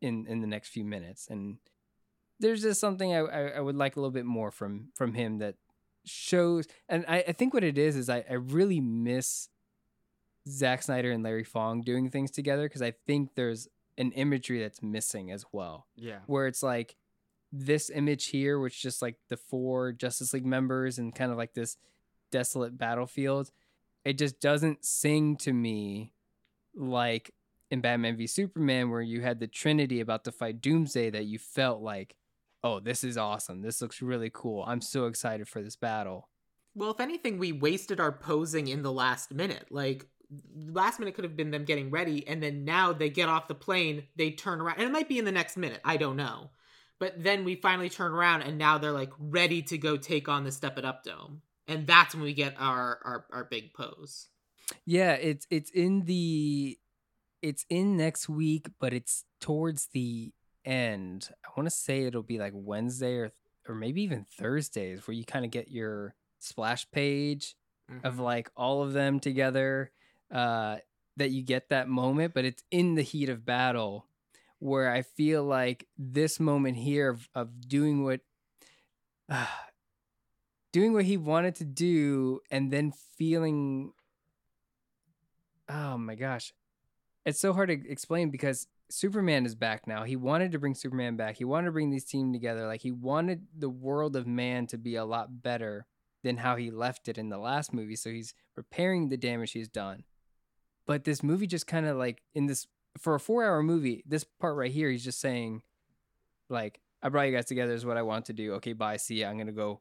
in 0.00 0.26
in 0.28 0.40
the 0.40 0.46
next 0.46 0.68
few 0.68 0.84
minutes 0.84 1.26
and 1.28 1.58
there's 2.38 2.62
just 2.62 2.80
something 2.80 3.12
I, 3.12 3.18
I, 3.18 3.40
I 3.56 3.60
would 3.60 3.76
like 3.76 3.96
a 3.96 4.00
little 4.00 4.12
bit 4.12 4.24
more 4.24 4.50
from 4.50 4.88
from 4.94 5.12
him 5.14 5.38
that 5.38 5.56
shows 6.06 6.66
and 6.88 7.04
I, 7.06 7.18
I 7.28 7.32
think 7.32 7.52
what 7.52 7.64
it 7.64 7.76
is 7.76 7.96
is 7.96 8.08
I, 8.08 8.24
I 8.30 8.34
really 8.34 8.80
miss 8.80 9.48
Zack 10.48 10.82
Snyder 10.82 11.10
and 11.10 11.22
Larry 11.22 11.44
Fong 11.44 11.82
doing 11.82 12.08
things 12.08 12.30
together 12.30 12.62
because 12.66 12.80
I 12.80 12.92
think 13.06 13.34
there's 13.34 13.68
an 13.98 14.12
imagery 14.12 14.58
that's 14.62 14.82
missing 14.82 15.30
as 15.30 15.44
well, 15.52 15.86
Yeah. 15.96 16.20
where 16.26 16.46
it's 16.46 16.62
like 16.62 16.96
this 17.52 17.90
image 17.90 18.26
here, 18.26 18.58
which 18.58 18.80
just 18.80 19.02
like 19.02 19.16
the 19.28 19.36
four 19.36 19.92
Justice 19.92 20.32
League 20.32 20.46
members 20.46 20.98
and 20.98 21.14
kind 21.14 21.32
of 21.32 21.38
like 21.38 21.54
this 21.54 21.76
desolate 22.30 22.78
battlefield, 22.78 23.50
it 24.04 24.18
just 24.18 24.40
doesn't 24.40 24.84
sing 24.84 25.36
to 25.38 25.52
me 25.52 26.12
like 26.74 27.32
in 27.70 27.80
Batman 27.80 28.16
v 28.16 28.26
Superman, 28.26 28.90
where 28.90 29.02
you 29.02 29.20
had 29.20 29.40
the 29.40 29.46
Trinity 29.46 30.00
about 30.00 30.24
to 30.24 30.32
fight 30.32 30.60
Doomsday, 30.60 31.10
that 31.10 31.26
you 31.26 31.38
felt 31.38 31.82
like, 31.82 32.16
oh, 32.62 32.80
this 32.80 33.04
is 33.04 33.16
awesome. 33.16 33.62
This 33.62 33.80
looks 33.80 34.02
really 34.02 34.30
cool. 34.32 34.64
I'm 34.66 34.80
so 34.80 35.06
excited 35.06 35.48
for 35.48 35.62
this 35.62 35.76
battle. 35.76 36.28
Well, 36.74 36.90
if 36.90 37.00
anything, 37.00 37.38
we 37.38 37.52
wasted 37.52 38.00
our 38.00 38.12
posing 38.12 38.68
in 38.68 38.82
the 38.82 38.92
last 38.92 39.32
minute. 39.32 39.66
Like, 39.70 40.06
last 40.56 40.98
minute 40.98 41.14
could 41.14 41.24
have 41.24 41.36
been 41.36 41.50
them 41.50 41.64
getting 41.64 41.90
ready, 41.90 42.26
and 42.26 42.42
then 42.42 42.64
now 42.64 42.92
they 42.92 43.10
get 43.10 43.28
off 43.28 43.48
the 43.48 43.54
plane, 43.54 44.04
they 44.16 44.30
turn 44.30 44.60
around, 44.60 44.76
and 44.78 44.84
it 44.84 44.92
might 44.92 45.08
be 45.08 45.18
in 45.18 45.24
the 45.24 45.32
next 45.32 45.56
minute. 45.56 45.80
I 45.84 45.96
don't 45.96 46.16
know. 46.16 46.50
But 47.00 47.22
then 47.22 47.44
we 47.44 47.56
finally 47.56 47.88
turn 47.88 48.12
around, 48.12 48.42
and 48.42 48.58
now 48.58 48.78
they're 48.78 48.92
like 48.92 49.10
ready 49.18 49.62
to 49.62 49.78
go 49.78 49.96
take 49.96 50.28
on 50.28 50.44
the 50.44 50.52
Step 50.52 50.78
It 50.78 50.84
Up 50.84 51.02
Dome, 51.02 51.42
and 51.66 51.86
that's 51.86 52.14
when 52.14 52.22
we 52.22 52.34
get 52.34 52.54
our 52.58 53.00
our, 53.04 53.24
our 53.32 53.44
big 53.44 53.74
pose. 53.74 54.28
Yeah, 54.84 55.14
it's 55.14 55.46
it's 55.50 55.70
in 55.70 56.02
the 56.04 56.78
it's 57.42 57.64
in 57.68 57.96
next 57.96 58.28
week, 58.28 58.68
but 58.78 58.92
it's 58.92 59.24
towards 59.40 59.86
the 59.88 60.32
end. 60.64 61.30
I 61.44 61.48
want 61.56 61.66
to 61.66 61.74
say 61.74 62.04
it'll 62.04 62.22
be 62.22 62.38
like 62.38 62.52
Wednesday 62.54 63.14
or 63.16 63.32
or 63.66 63.74
maybe 63.74 64.02
even 64.02 64.26
Thursdays 64.38 65.06
where 65.06 65.14
you 65.14 65.24
kind 65.24 65.44
of 65.44 65.50
get 65.50 65.70
your 65.70 66.14
splash 66.38 66.90
page 66.90 67.56
of 68.04 68.16
Mhm. 68.16 68.20
like 68.20 68.50
all 68.56 68.82
of 68.82 68.92
them 68.92 69.20
together 69.20 69.90
uh 70.30 70.76
that 71.16 71.30
you 71.30 71.42
get 71.42 71.68
that 71.68 71.88
moment 71.88 72.32
but 72.32 72.44
it's 72.44 72.62
in 72.70 72.94
the 72.94 73.02
heat 73.02 73.28
of 73.28 73.44
battle 73.44 74.06
where 74.60 74.90
i 74.90 75.02
feel 75.02 75.42
like 75.44 75.86
this 75.98 76.38
moment 76.38 76.76
here 76.76 77.10
of, 77.10 77.28
of 77.34 77.68
doing 77.68 78.04
what 78.04 78.20
uh, 79.28 79.46
doing 80.72 80.92
what 80.92 81.04
he 81.04 81.16
wanted 81.16 81.54
to 81.56 81.64
do 81.64 82.40
and 82.50 82.72
then 82.72 82.92
feeling 83.16 83.92
oh 85.68 85.98
my 85.98 86.14
gosh 86.14 86.52
it's 87.26 87.40
so 87.40 87.52
hard 87.52 87.68
to 87.68 87.90
explain 87.90 88.30
because 88.30 88.68
superman 88.88 89.44
is 89.44 89.54
back 89.54 89.86
now 89.86 90.04
he 90.04 90.16
wanted 90.16 90.52
to 90.52 90.58
bring 90.58 90.74
superman 90.74 91.16
back 91.16 91.36
he 91.36 91.44
wanted 91.44 91.66
to 91.66 91.72
bring 91.72 91.90
these 91.90 92.04
team 92.04 92.32
together 92.32 92.66
like 92.66 92.82
he 92.82 92.92
wanted 92.92 93.46
the 93.56 93.68
world 93.68 94.14
of 94.14 94.26
man 94.26 94.66
to 94.66 94.78
be 94.78 94.94
a 94.94 95.04
lot 95.04 95.42
better 95.42 95.86
than 96.22 96.38
how 96.38 96.56
he 96.56 96.70
left 96.70 97.08
it 97.08 97.18
in 97.18 97.28
the 97.28 97.38
last 97.38 97.72
movie. 97.72 97.96
So 97.96 98.10
he's 98.10 98.34
repairing 98.56 99.08
the 99.08 99.16
damage 99.16 99.52
he's 99.52 99.68
done. 99.68 100.04
But 100.86 101.04
this 101.04 101.22
movie 101.22 101.46
just 101.46 101.66
kind 101.66 101.86
of 101.86 101.96
like 101.96 102.22
in 102.34 102.46
this 102.46 102.66
for 103.00 103.14
a 103.14 103.20
four 103.20 103.44
hour 103.44 103.62
movie, 103.62 104.04
this 104.06 104.24
part 104.24 104.56
right 104.56 104.70
here, 104.70 104.90
he's 104.90 105.04
just 105.04 105.20
saying, 105.20 105.62
like, 106.48 106.80
I 107.02 107.08
brought 107.08 107.26
you 107.26 107.34
guys 107.34 107.46
together 107.46 107.72
is 107.72 107.86
what 107.86 107.96
I 107.96 108.02
want 108.02 108.26
to 108.26 108.32
do. 108.32 108.54
Okay, 108.54 108.74
bye. 108.74 108.98
See 108.98 109.16
ya. 109.16 109.30
I'm 109.30 109.38
gonna 109.38 109.52
go 109.52 109.80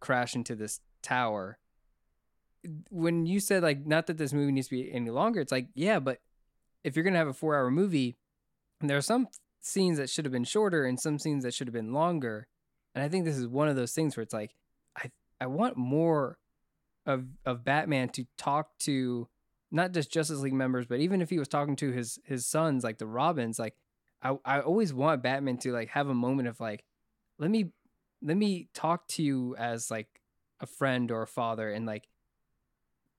crash 0.00 0.34
into 0.34 0.56
this 0.56 0.80
tower. 1.02 1.58
When 2.90 3.26
you 3.26 3.38
said 3.38 3.62
like 3.62 3.86
not 3.86 4.06
that 4.06 4.16
this 4.16 4.32
movie 4.32 4.52
needs 4.52 4.68
to 4.68 4.76
be 4.76 4.92
any 4.92 5.10
longer, 5.10 5.40
it's 5.40 5.52
like, 5.52 5.68
yeah, 5.74 5.98
but 6.00 6.20
if 6.82 6.96
you're 6.96 7.04
gonna 7.04 7.18
have 7.18 7.28
a 7.28 7.34
four 7.34 7.54
hour 7.54 7.70
movie, 7.70 8.16
there 8.80 8.96
are 8.96 9.02
some 9.02 9.28
scenes 9.60 9.98
that 9.98 10.08
should 10.08 10.24
have 10.24 10.32
been 10.32 10.44
shorter 10.44 10.84
and 10.84 10.98
some 10.98 11.18
scenes 11.18 11.44
that 11.44 11.52
should 11.52 11.66
have 11.66 11.74
been 11.74 11.92
longer. 11.92 12.48
And 12.94 13.04
I 13.04 13.08
think 13.08 13.24
this 13.24 13.36
is 13.36 13.46
one 13.46 13.68
of 13.68 13.76
those 13.76 13.92
things 13.92 14.16
where 14.16 14.22
it's 14.22 14.32
like, 14.32 14.54
I 14.96 15.10
I 15.40 15.46
want 15.46 15.76
more 15.76 16.38
of 17.04 17.26
of 17.44 17.64
Batman 17.64 18.08
to 18.10 18.24
talk 18.38 18.78
to 18.80 19.28
not 19.70 19.92
just 19.92 20.12
Justice 20.12 20.38
League 20.38 20.54
members, 20.54 20.86
but 20.86 21.00
even 21.00 21.20
if 21.20 21.30
he 21.30 21.38
was 21.38 21.48
talking 21.48 21.76
to 21.76 21.90
his 21.90 22.18
his 22.24 22.46
sons, 22.46 22.84
like 22.84 22.98
the 22.98 23.06
Robins, 23.06 23.58
like 23.58 23.74
I 24.22 24.36
I 24.44 24.60
always 24.60 24.92
want 24.92 25.22
Batman 25.22 25.58
to 25.58 25.72
like 25.72 25.88
have 25.90 26.08
a 26.08 26.14
moment 26.14 26.48
of 26.48 26.60
like, 26.60 26.84
let 27.38 27.50
me 27.50 27.72
let 28.22 28.36
me 28.36 28.68
talk 28.74 29.06
to 29.08 29.22
you 29.22 29.54
as 29.56 29.90
like 29.90 30.08
a 30.60 30.66
friend 30.66 31.10
or 31.10 31.22
a 31.22 31.26
father 31.26 31.70
and 31.70 31.86
like 31.86 32.08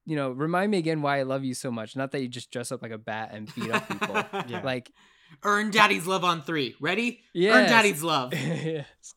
you 0.06 0.16
know, 0.16 0.32
remind 0.32 0.72
me 0.72 0.80
again 0.80 1.04
why 1.04 1.20
I 1.20 1.24
love 1.24 1.44
you 1.44 1.54
so 1.54 1.70
much. 1.70 1.96
Not 1.96 2.12
that 2.12 2.22
you 2.22 2.28
just 2.28 2.50
dress 2.50 2.72
up 2.72 2.82
like 2.82 2.92
a 2.92 2.98
bat 2.98 3.30
and 3.32 3.54
beat 3.54 3.70
up 3.70 3.88
people. 3.88 4.16
Yeah. 4.48 4.62
like 4.64 4.92
Earn 5.44 5.70
Daddy's 5.70 6.08
love 6.08 6.24
on 6.24 6.42
three. 6.42 6.76
Ready? 6.80 7.22
Earn 7.36 7.70
Daddy's 7.70 8.02
love. 8.02 8.34
yes. 8.34 9.14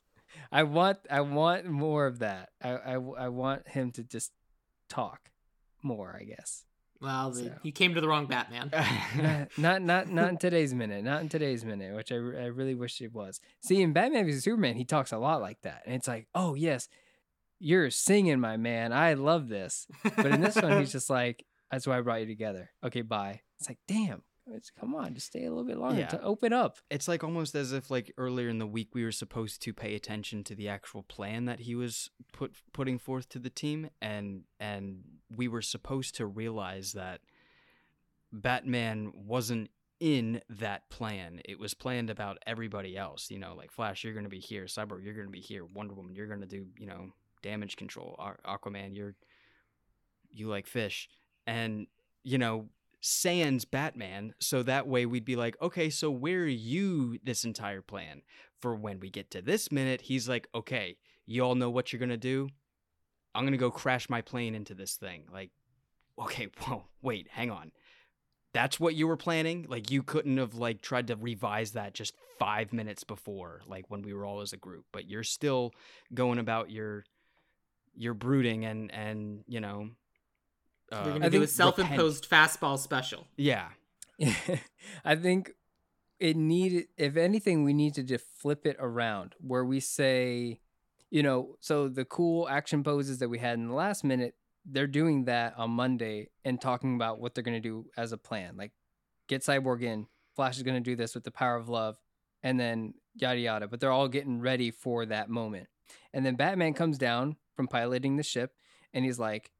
I 0.51 0.65
want 0.65 0.99
I 1.11 1.23
want 1.23 1.65
more 1.65 2.07
of 2.07 2.19
that. 2.19 2.51
I, 2.63 2.71
I 2.73 2.93
I 2.95 3.29
want 3.29 3.67
him 3.69 3.91
to 3.93 4.05
just 4.05 4.33
talk 4.91 5.31
more, 5.83 6.15
I 6.19 6.25
guess. 6.25 6.65
Well, 7.03 7.31
the, 7.33 7.45
So. 7.45 7.53
he 7.63 7.73
came 7.73 7.95
to 7.95 8.01
the 8.01 8.09
wrong 8.09 8.27
Batman. 8.27 8.71
Not 9.59 9.83
not 9.83 10.09
not 10.09 10.29
in 10.31 10.37
today's 10.39 10.73
minute. 10.73 11.03
Not 11.05 11.21
in 11.23 11.29
today's 11.29 11.65
minute, 11.65 11.95
which 11.97 12.13
I, 12.13 12.17
I 12.17 12.47
really 12.47 12.75
wish 12.77 13.01
it 13.01 13.13
was. 13.13 13.41
See, 13.61 13.83
in 13.83 13.93
Batman 13.93 14.25
vs 14.25 14.45
Superman, 14.45 14.77
he 14.77 14.85
talks 14.85 15.11
a 15.13 15.19
lot 15.19 15.41
like 15.41 15.61
that, 15.63 15.83
and 15.85 15.95
it's 15.97 16.07
like, 16.09 16.29
oh 16.35 16.55
yes, 16.55 16.89
you're 17.59 17.91
singing, 17.91 18.41
my 18.41 18.57
man. 18.57 18.93
I 18.93 19.15
love 19.15 19.49
this. 19.49 19.87
But 20.03 20.27
in 20.27 20.41
this 20.41 20.57
one, 20.57 20.79
he's 20.79 20.93
just 20.99 21.11
like, 21.11 21.45
that's 21.71 21.87
why 21.87 21.99
I 21.99 22.01
brought 22.03 22.21
you 22.21 22.27
together. 22.27 22.71
Okay, 22.85 23.03
bye. 23.03 23.41
It's 23.59 23.69
like, 23.69 23.79
damn, 23.89 24.23
it's, 24.55 24.71
come 24.71 24.95
on, 24.95 25.15
just 25.15 25.27
stay 25.29 25.45
a 25.45 25.49
little 25.51 25.65
bit 25.65 25.79
longer 25.79 26.01
Yeah. 26.01 26.07
to 26.09 26.23
open 26.23 26.53
up. 26.53 26.79
it's 26.91 27.09
like 27.09 27.23
almost 27.25 27.55
as 27.55 27.73
if 27.73 27.91
like 27.91 28.13
earlier 28.19 28.49
in 28.49 28.59
the 28.59 28.67
week 28.67 28.95
we 28.95 29.05
were 29.05 29.13
supposed 29.13 29.61
to 29.63 29.73
pay 29.73 29.95
attention 29.95 30.45
to 30.45 30.55
the 30.55 30.69
actual 30.69 31.03
plan 31.03 31.45
that 31.47 31.61
he 31.61 31.75
was 31.75 32.11
put 32.33 32.53
putting 32.73 32.99
forth 32.99 33.29
to 33.31 33.39
the 33.39 33.51
team 33.51 33.89
and 34.01 34.45
and 34.61 35.03
we 35.35 35.49
were 35.49 35.63
supposed 35.63 36.15
to 36.17 36.27
realize 36.27 36.93
that 36.93 37.21
Batman 38.33 39.13
wasn't 39.15 39.71
in 40.01 40.41
that 40.49 40.89
plan. 40.91 41.41
It 41.45 41.59
was 41.59 41.75
planned 41.75 42.11
about 42.11 42.39
everybody 42.47 42.97
else, 42.97 43.31
you 43.31 43.39
know, 43.39 43.55
like 43.55 43.71
Flash 43.71 44.03
you're 44.05 44.15
going 44.15 44.25
to 44.25 44.31
be 44.31 44.41
here, 44.41 44.65
Cyborg 44.65 45.05
you're 45.05 45.15
going 45.15 45.27
to 45.27 45.33
be 45.33 45.41
here, 45.41 45.65
Wonder 45.65 45.95
Woman 45.95 46.15
you're 46.15 46.27
going 46.27 46.41
to 46.41 46.47
do, 46.47 46.67
you 46.79 46.87
know, 46.87 47.13
damage 47.43 47.77
control, 47.77 48.19
Aquaman 48.47 48.97
you're 48.97 49.15
you 50.35 50.49
like 50.49 50.67
fish 50.67 51.09
and 51.47 51.87
you 52.25 52.39
know 52.39 52.67
sans 53.03 53.65
Batman, 53.65 54.33
so 54.39 54.63
that 54.63 54.87
way 54.87 55.05
we'd 55.05 55.25
be 55.25 55.37
like, 55.37 55.61
okay, 55.61 55.91
so 55.91 56.11
where 56.11 56.43
are 56.43 56.47
you 56.47 57.19
this 57.23 57.45
entire 57.45 57.83
plan? 57.83 58.23
For 58.61 58.77
when 58.77 59.01
we 59.01 59.11
get 59.11 59.31
to 59.33 59.43
this 59.43 59.73
minute, 59.73 60.03
he's 60.03 60.29
like, 60.29 60.49
okay, 60.55 60.97
you 61.27 61.43
all 61.43 61.57
know 61.57 61.69
what 61.69 61.93
you're 61.93 62.01
gonna 62.01 62.17
do. 62.17 62.49
I'm 63.35 63.45
gonna 63.45 63.57
go 63.57 63.73
crash 63.73 64.09
my 64.09 64.21
plane 64.21 64.55
into 64.55 64.75
this 64.75 64.95
thing. 64.95 65.25
Like, 65.33 65.51
okay, 66.17 66.47
whoa, 66.61 66.85
wait, 67.03 67.29
hang 67.31 67.51
on. 67.51 67.73
That's 68.55 68.79
what 68.79 68.95
you 68.95 69.09
were 69.09 69.17
planning? 69.17 69.67
Like, 69.69 69.91
you 69.91 70.03
couldn't 70.05 70.37
have 70.37 70.55
like 70.55 70.81
tried 70.81 71.09
to 71.09 71.17
revise 71.17 71.73
that 71.73 71.95
just 71.95 72.15
five 72.39 72.73
minutes 72.73 73.03
before, 73.03 73.63
like 73.67 73.87
when 73.89 74.03
we 74.03 74.15
were 74.15 74.25
all 74.25 74.43
as 74.43 74.53
a 74.53 74.59
group. 74.59 74.85
But 74.93 75.09
you're 75.09 75.25
still 75.25 75.73
going 76.15 76.39
about 76.39 76.71
your 76.71 77.05
your 77.95 78.15
brooding 78.15 78.65
and 78.65 78.93
and 78.93 79.43
you 79.49 79.61
know. 79.61 79.91
Uh, 80.93 81.05
They're 81.05 81.15
I 81.15 81.19
gonna 81.19 81.31
do 81.31 81.43
a 81.43 81.47
self-imposed 81.47 82.29
fastball 82.29 82.79
special. 82.79 83.27
yeah, 83.37 83.69
I 85.05 85.17
think 85.17 85.53
it 86.21 86.37
needed, 86.37 86.87
if 86.97 87.17
anything, 87.17 87.65
we 87.65 87.73
need 87.73 87.95
to 87.95 88.03
just 88.03 88.25
flip 88.37 88.67
it 88.67 88.77
around 88.79 89.35
where 89.41 89.65
we 89.65 89.81
say, 89.81 90.61
you 91.11 91.23
know, 91.23 91.57
so 91.61 91.89
the 91.89 92.05
cool 92.05 92.49
action 92.49 92.85
poses 92.85 93.19
that 93.19 93.29
we 93.29 93.39
had 93.39 93.59
in 93.59 93.67
the 93.69 93.75
last 93.75 94.05
minute, 94.05 94.37
they're 94.65 94.87
doing 94.87 95.25
that 95.25 95.55
on 95.57 95.71
Monday 95.71 96.29
and 96.45 96.61
talking 96.61 96.95
about 96.95 97.19
what 97.19 97.35
they're 97.35 97.43
going 97.43 97.61
to 97.61 97.69
do 97.69 97.87
as 97.97 98.13
a 98.13 98.17
plan. 98.17 98.57
Like, 98.57 98.71
get 99.29 99.43
Cyborg 99.43 99.83
in. 99.83 100.07
Flash 100.37 100.57
is 100.57 100.63
going 100.63 100.77
to 100.77 100.91
do 100.91 100.95
this 100.95 101.15
with 101.15 101.25
the 101.25 101.33
power 101.33 101.57
of 101.57 101.69
love, 101.69 101.99
and 102.43 102.59
then 102.59 102.95
yada 103.17 103.41
yada. 103.41 103.67
But 103.67 103.81
they're 103.81 103.91
all 103.91 104.09
getting 104.09 104.41
ready 104.41 104.71
for 104.71 105.05
that 105.07 105.29
moment. 105.29 105.67
And 106.15 106.25
then 106.25 106.37
Batman 106.37 106.75
comes 106.75 106.99
down 106.99 107.37
from 107.57 107.67
piloting 107.67 108.17
the 108.17 108.23
ship, 108.23 108.53
and 108.95 109.05
he's 109.05 109.19
like, 109.19 109.51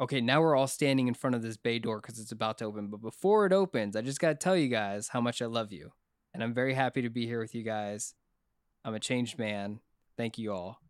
okay, 0.00 0.20
now 0.20 0.40
we're 0.40 0.56
all 0.56 0.66
standing 0.66 1.08
in 1.08 1.14
front 1.14 1.36
of 1.36 1.42
this 1.42 1.56
bay 1.56 1.78
door 1.78 2.00
because 2.00 2.18
it's 2.18 2.32
about 2.32 2.58
to 2.58 2.64
open. 2.64 2.88
But 2.88 3.00
before 3.00 3.46
it 3.46 3.52
opens, 3.52 3.96
I 3.96 4.02
just 4.02 4.20
got 4.20 4.28
to 4.28 4.34
tell 4.34 4.56
you 4.56 4.68
guys 4.68 5.08
how 5.08 5.20
much 5.20 5.40
I 5.40 5.46
love 5.46 5.72
you. 5.72 5.92
And 6.32 6.42
I'm 6.42 6.54
very 6.54 6.74
happy 6.74 7.02
to 7.02 7.10
be 7.10 7.26
here 7.26 7.38
with 7.38 7.54
you 7.54 7.62
guys. 7.62 8.14
I'm 8.84 8.94
a 8.94 9.00
changed 9.00 9.38
man. 9.38 9.80
Thank 10.16 10.36
you 10.38 10.52
all. 10.52 10.80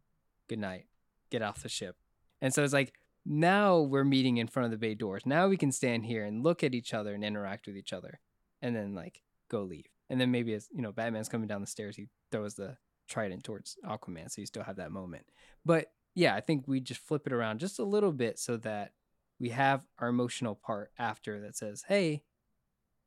Good 0.48 0.58
night. 0.58 0.86
Get 1.30 1.42
off 1.42 1.62
the 1.62 1.68
ship. 1.68 1.96
And 2.40 2.52
so 2.52 2.64
it's 2.64 2.72
like, 2.72 2.94
now 3.26 3.80
we're 3.80 4.04
meeting 4.04 4.36
in 4.38 4.48
front 4.48 4.64
of 4.64 4.70
the 4.70 4.78
bay 4.78 4.94
doors. 4.94 5.24
Now 5.24 5.48
we 5.48 5.56
can 5.56 5.72
stand 5.72 6.06
here 6.06 6.24
and 6.24 6.42
look 6.42 6.62
at 6.62 6.74
each 6.74 6.92
other 6.92 7.14
and 7.14 7.24
interact 7.24 7.66
with 7.66 7.76
each 7.76 7.92
other 7.92 8.20
and 8.60 8.74
then 8.74 8.94
like 8.94 9.22
go 9.50 9.62
leave. 9.62 9.86
And 10.10 10.20
then 10.20 10.30
maybe 10.30 10.52
as 10.54 10.68
you 10.74 10.82
know, 10.82 10.92
Batman's 10.92 11.28
coming 11.28 11.48
down 11.48 11.60
the 11.60 11.66
stairs, 11.66 11.96
he 11.96 12.08
throws 12.30 12.54
the 12.54 12.76
trident 13.08 13.44
towards 13.44 13.76
Aquaman. 13.86 14.30
So 14.30 14.40
you 14.40 14.46
still 14.46 14.62
have 14.62 14.76
that 14.76 14.90
moment. 14.90 15.24
But 15.64 15.90
yeah, 16.14 16.34
I 16.34 16.40
think 16.40 16.66
we 16.66 16.80
just 16.80 17.00
flip 17.00 17.26
it 17.26 17.32
around 17.32 17.60
just 17.60 17.78
a 17.78 17.84
little 17.84 18.12
bit 18.12 18.38
so 18.38 18.56
that 18.58 18.92
we 19.40 19.48
have 19.50 19.84
our 19.98 20.08
emotional 20.08 20.54
part 20.54 20.90
after 20.98 21.40
that 21.40 21.56
says, 21.56 21.84
"Hey, 21.88 22.22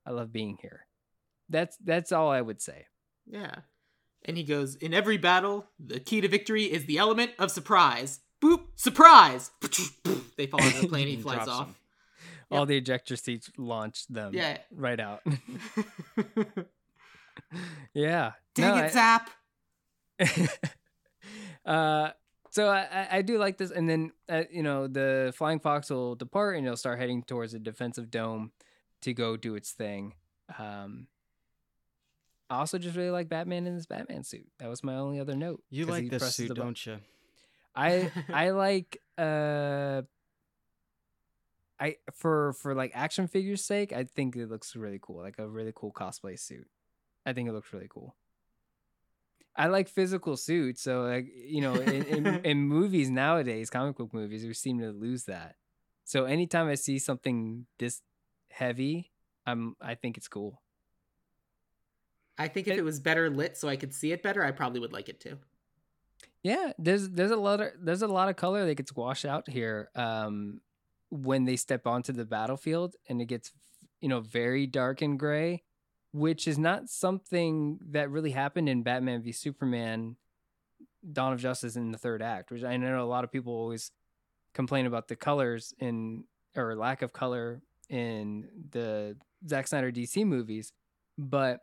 I 0.06 0.12
love 0.12 0.32
being 0.32 0.58
here." 0.62 0.86
That's 1.50 1.78
that's 1.78 2.12
all 2.12 2.30
I 2.30 2.42
would 2.42 2.62
say. 2.62 2.88
Yeah. 3.26 3.56
And 4.26 4.36
he 4.36 4.44
goes, 4.44 4.76
In 4.76 4.94
every 4.94 5.18
battle, 5.18 5.68
the 5.80 6.00
key 6.00 6.20
to 6.22 6.28
victory 6.28 6.64
is 6.66 6.86
the 6.86 6.98
element 6.98 7.32
of 7.40 7.52
surprise. 7.52 8.20
Boop, 8.42 8.62
surprise! 8.76 9.52
They 10.38 10.48
fall 10.48 10.62
out 10.62 10.76
of 10.76 10.82
the 10.82 10.88
plane, 10.88 11.08
he 11.08 11.16
flies 11.22 11.48
off. 11.48 11.68
him. 11.68 11.76
all 12.52 12.60
Yep. 12.60 12.68
the 12.68 12.78
ejector 12.78 13.16
seats 13.16 13.50
launch 13.58 14.06
them 14.08 14.34
Yeah. 14.34 14.58
right 14.72 15.00
out. 15.00 15.22
yeah. 17.94 18.34
Dang 18.56 18.78
No, 18.78 18.84
it, 18.86 18.92
Zap. 18.94 19.30
uh, 21.66 22.10
so 22.58 22.70
I, 22.70 23.08
I- 23.12 23.22
do 23.22 23.38
like 23.38 23.58
this, 23.58 23.70
and 23.70 23.88
then 23.88 24.12
uh, 24.28 24.44
you 24.50 24.64
know 24.64 24.88
the 24.88 25.32
flying 25.36 25.60
fox 25.60 25.92
will 25.92 26.16
depart, 26.16 26.58
and 26.58 26.66
it'll 26.66 26.76
start 26.76 26.98
heading 26.98 27.22
towards 27.22 27.52
the 27.54 27.60
defensive 27.60 28.10
dome 28.10 28.52
to 29.02 29.14
go 29.14 29.38
do 29.38 29.54
its 29.54 29.72
thing. 29.74 30.16
Um, 30.58 31.06
I 32.50 32.58
also 32.58 32.80
just 32.80 32.96
really 32.98 33.12
like 33.12 33.30
Batman 33.30 33.68
in 33.68 33.76
this 33.76 33.86
Batman 33.86 34.24
suit. 34.24 34.48
That 34.58 34.70
was 34.70 34.84
my 34.84 34.96
only 34.96 35.20
other 35.20 35.36
note. 35.36 35.62
You 35.70 35.86
like 35.86 36.10
this 36.10 36.36
suit, 36.36 36.56
don't 36.56 36.84
you? 36.86 36.98
I 37.76 38.12
I 38.34 38.50
like 38.50 39.02
uh 39.20 40.02
I 41.80 41.98
for 42.12 42.54
for 42.54 42.74
like 42.74 42.92
action 42.96 43.28
figures 43.28 43.64
sake, 43.64 43.94
I 43.94 44.06
think 44.06 44.36
it 44.36 44.50
looks 44.50 44.76
really 44.76 45.00
cool. 45.00 45.18
Like 45.22 45.38
a 45.38 45.48
really 45.48 45.74
cool 45.76 45.92
cosplay 45.92 46.40
suit. 46.40 46.68
I 47.24 47.34
think 47.34 47.48
it 47.50 47.52
looks 47.52 47.72
really 47.72 47.90
cool. 47.90 48.16
I 49.58 49.68
like 49.68 49.90
physical 49.90 50.38
suits, 50.38 50.82
so 50.82 51.02
like 51.04 51.28
you 51.36 51.62
know, 51.62 51.76
in, 51.76 52.04
in, 52.06 52.28
in 52.46 52.58
movies 52.62 53.10
nowadays, 53.10 53.70
comic 53.70 53.96
book 53.98 54.14
movies, 54.14 54.46
we 54.46 54.54
seem 54.54 54.80
to 54.80 54.92
lose 54.92 55.26
that. 55.26 55.56
So 56.06 56.26
anytime 56.26 56.68
I 56.68 56.76
see 56.76 57.00
something 57.00 57.66
this 57.80 58.02
heavy, 58.50 59.12
I'm 59.46 59.76
I 59.82 59.96
think 59.96 60.18
it's 60.18 60.28
cool. 60.28 60.62
I 62.38 62.48
think 62.48 62.68
if 62.68 62.74
It- 62.74 62.80
it 62.80 62.84
was 62.84 63.00
better 63.00 63.30
lit 63.30 63.58
so 63.58 63.68
I 63.68 63.76
could 63.78 63.94
see 63.94 64.12
it 64.12 64.22
better, 64.22 64.44
I 64.44 64.52
probably 64.52 64.80
would 64.80 64.94
like 64.94 65.10
it 65.10 65.20
too. 65.20 65.40
Yeah, 66.44 66.72
there's 66.78 67.10
there's 67.10 67.32
a 67.32 67.36
lot 67.38 67.62
of 67.62 67.72
there's 67.80 68.02
a 68.02 68.08
lot 68.08 68.30
of 68.30 68.36
color 68.36 68.66
that 68.66 68.76
gets 68.76 68.96
washed 68.96 69.26
out 69.26 69.50
here 69.50 69.90
um, 69.96 70.62
when 71.10 71.46
they 71.46 71.56
step 71.56 71.86
onto 71.88 72.14
the 72.14 72.26
battlefield, 72.26 72.96
and 73.10 73.22
it 73.22 73.26
gets 73.26 73.52
you 74.02 74.08
know 74.10 74.20
very 74.22 74.68
dark 74.68 75.02
and 75.02 75.20
gray, 75.20 75.64
which 76.18 76.48
is 76.48 76.58
not 76.58 76.90
something 76.90 77.80
that 77.92 78.10
really 78.10 78.32
happened 78.32 78.68
in 78.70 78.84
Batman 78.84 79.22
v 79.22 79.32
Superman: 79.32 80.16
Dawn 81.12 81.34
of 81.34 81.40
Justice 81.40 81.76
in 81.76 81.92
the 81.92 81.98
third 81.98 82.22
act. 82.22 82.52
Which 82.52 82.64
I 82.64 82.78
know 82.78 83.04
a 83.04 83.06
lot 83.06 83.24
of 83.24 83.32
people 83.32 83.54
always 83.54 83.92
complain 84.54 84.86
about 84.86 85.08
the 85.08 85.16
colors 85.16 85.74
in 85.80 86.24
or 86.56 86.76
lack 86.76 87.02
of 87.02 87.14
color 87.14 87.62
in 87.90 88.50
the 88.72 89.16
Zack 89.48 89.68
Snyder 89.68 89.92
DC 89.92 90.26
movies, 90.26 90.74
but 91.18 91.62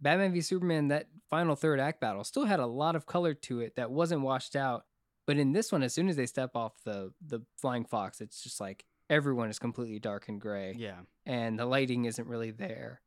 Batman 0.00 0.32
v 0.32 0.40
Superman, 0.40 0.88
that 0.88 1.08
final 1.28 1.56
third 1.56 1.80
act 1.80 2.00
battle 2.00 2.24
still 2.24 2.44
had 2.44 2.60
a 2.60 2.66
lot 2.66 2.94
of 2.96 3.06
color 3.06 3.34
to 3.34 3.60
it 3.60 3.76
that 3.76 3.90
wasn't 3.90 4.20
washed 4.22 4.54
out. 4.56 4.84
But 5.26 5.38
in 5.38 5.52
this 5.52 5.72
one, 5.72 5.82
as 5.82 5.94
soon 5.94 6.08
as 6.08 6.16
they 6.16 6.26
step 6.26 6.54
off 6.54 6.72
the 6.84 7.12
the 7.26 7.40
flying 7.56 7.84
fox, 7.84 8.20
it's 8.20 8.42
just 8.42 8.60
like 8.60 8.84
everyone 9.10 9.50
is 9.50 9.58
completely 9.58 9.98
dark 9.98 10.28
and 10.28 10.40
gray, 10.40 10.74
Yeah. 10.78 11.00
and 11.26 11.58
the 11.58 11.66
lighting 11.66 12.04
isn't 12.06 12.26
really 12.28 12.50
there. 12.52 13.00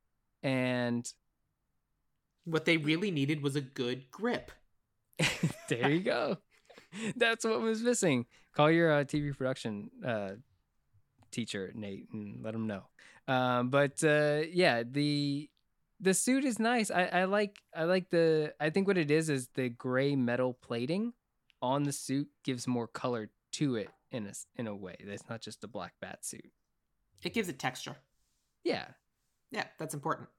And 0.43 1.11
What 2.45 2.65
they 2.65 2.77
really 2.77 3.11
needed 3.11 3.41
was 3.43 3.55
a 3.55 3.61
good 3.61 4.09
grip. 4.11 4.51
there 5.69 5.89
you 5.89 6.01
go. 6.01 6.37
That's 7.15 7.45
what 7.45 7.59
was 7.61 7.81
missing. 7.81 8.25
Call 8.53 8.71
your 8.71 8.91
uh, 8.91 9.03
TV 9.03 9.35
production 9.35 9.89
uh, 10.05 10.31
teacher, 11.31 11.71
Nate, 11.75 12.07
and 12.13 12.43
let 12.43 12.55
him 12.55 12.67
know. 12.67 12.83
Um, 13.27 13.69
but 13.69 14.03
uh, 14.03 14.41
yeah, 14.51 14.83
the 14.89 15.49
the 15.99 16.13
suit 16.13 16.45
is 16.45 16.59
nice. 16.59 16.89
I, 16.91 17.05
I 17.05 17.23
like 17.25 17.57
I 17.75 17.83
like 17.83 18.09
the 18.09 18.53
I 18.59 18.69
think 18.69 18.87
what 18.87 18.97
it 18.97 19.11
is 19.11 19.29
is 19.29 19.49
the 19.55 19.69
gray 19.69 20.15
metal 20.15 20.53
plating 20.53 21.13
on 21.61 21.83
the 21.83 21.91
suit 21.91 22.29
gives 22.43 22.67
more 22.67 22.87
color 22.87 23.29
to 23.53 23.75
it 23.75 23.89
in 24.11 24.27
a 24.27 24.33
in 24.55 24.67
a 24.67 24.75
way. 24.75 24.95
It's 24.99 25.29
not 25.29 25.41
just 25.41 25.63
a 25.63 25.67
black 25.67 25.93
bat 26.01 26.23
suit. 26.23 26.51
It 27.23 27.33
gives 27.33 27.49
it 27.49 27.59
texture. 27.59 27.95
Yeah, 28.63 28.85
Yeah, 29.51 29.65
that's 29.79 29.93
important. 29.93 30.29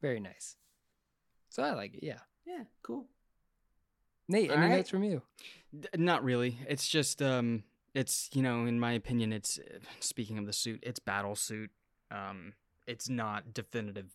very 0.00 0.20
nice. 0.20 0.56
So 1.48 1.62
I 1.62 1.72
like 1.72 1.94
it. 1.94 2.04
Yeah, 2.04 2.18
Yeah, 2.46 2.64
cool. 2.82 3.06
Nate, 4.28 4.50
any 4.50 4.56
All 4.62 4.68
right. 4.68 4.76
notes 4.76 4.90
from 4.90 5.02
you? 5.04 5.22
D- 5.78 5.88
Not 5.96 6.22
really. 6.22 6.58
It's 6.68 6.86
just 6.88 7.22
um 7.22 7.64
it's 7.94 8.28
you 8.34 8.42
know 8.42 8.66
in 8.66 8.78
my 8.78 8.92
opinion 8.92 9.32
it's 9.32 9.58
uh, 9.58 9.78
speaking 10.00 10.36
of 10.38 10.46
the 10.46 10.52
suit 10.52 10.80
it's 10.82 11.00
battle 11.00 11.34
suit 11.34 11.70
um 12.10 12.52
it's 12.86 13.08
not 13.08 13.54
definitive 13.54 14.14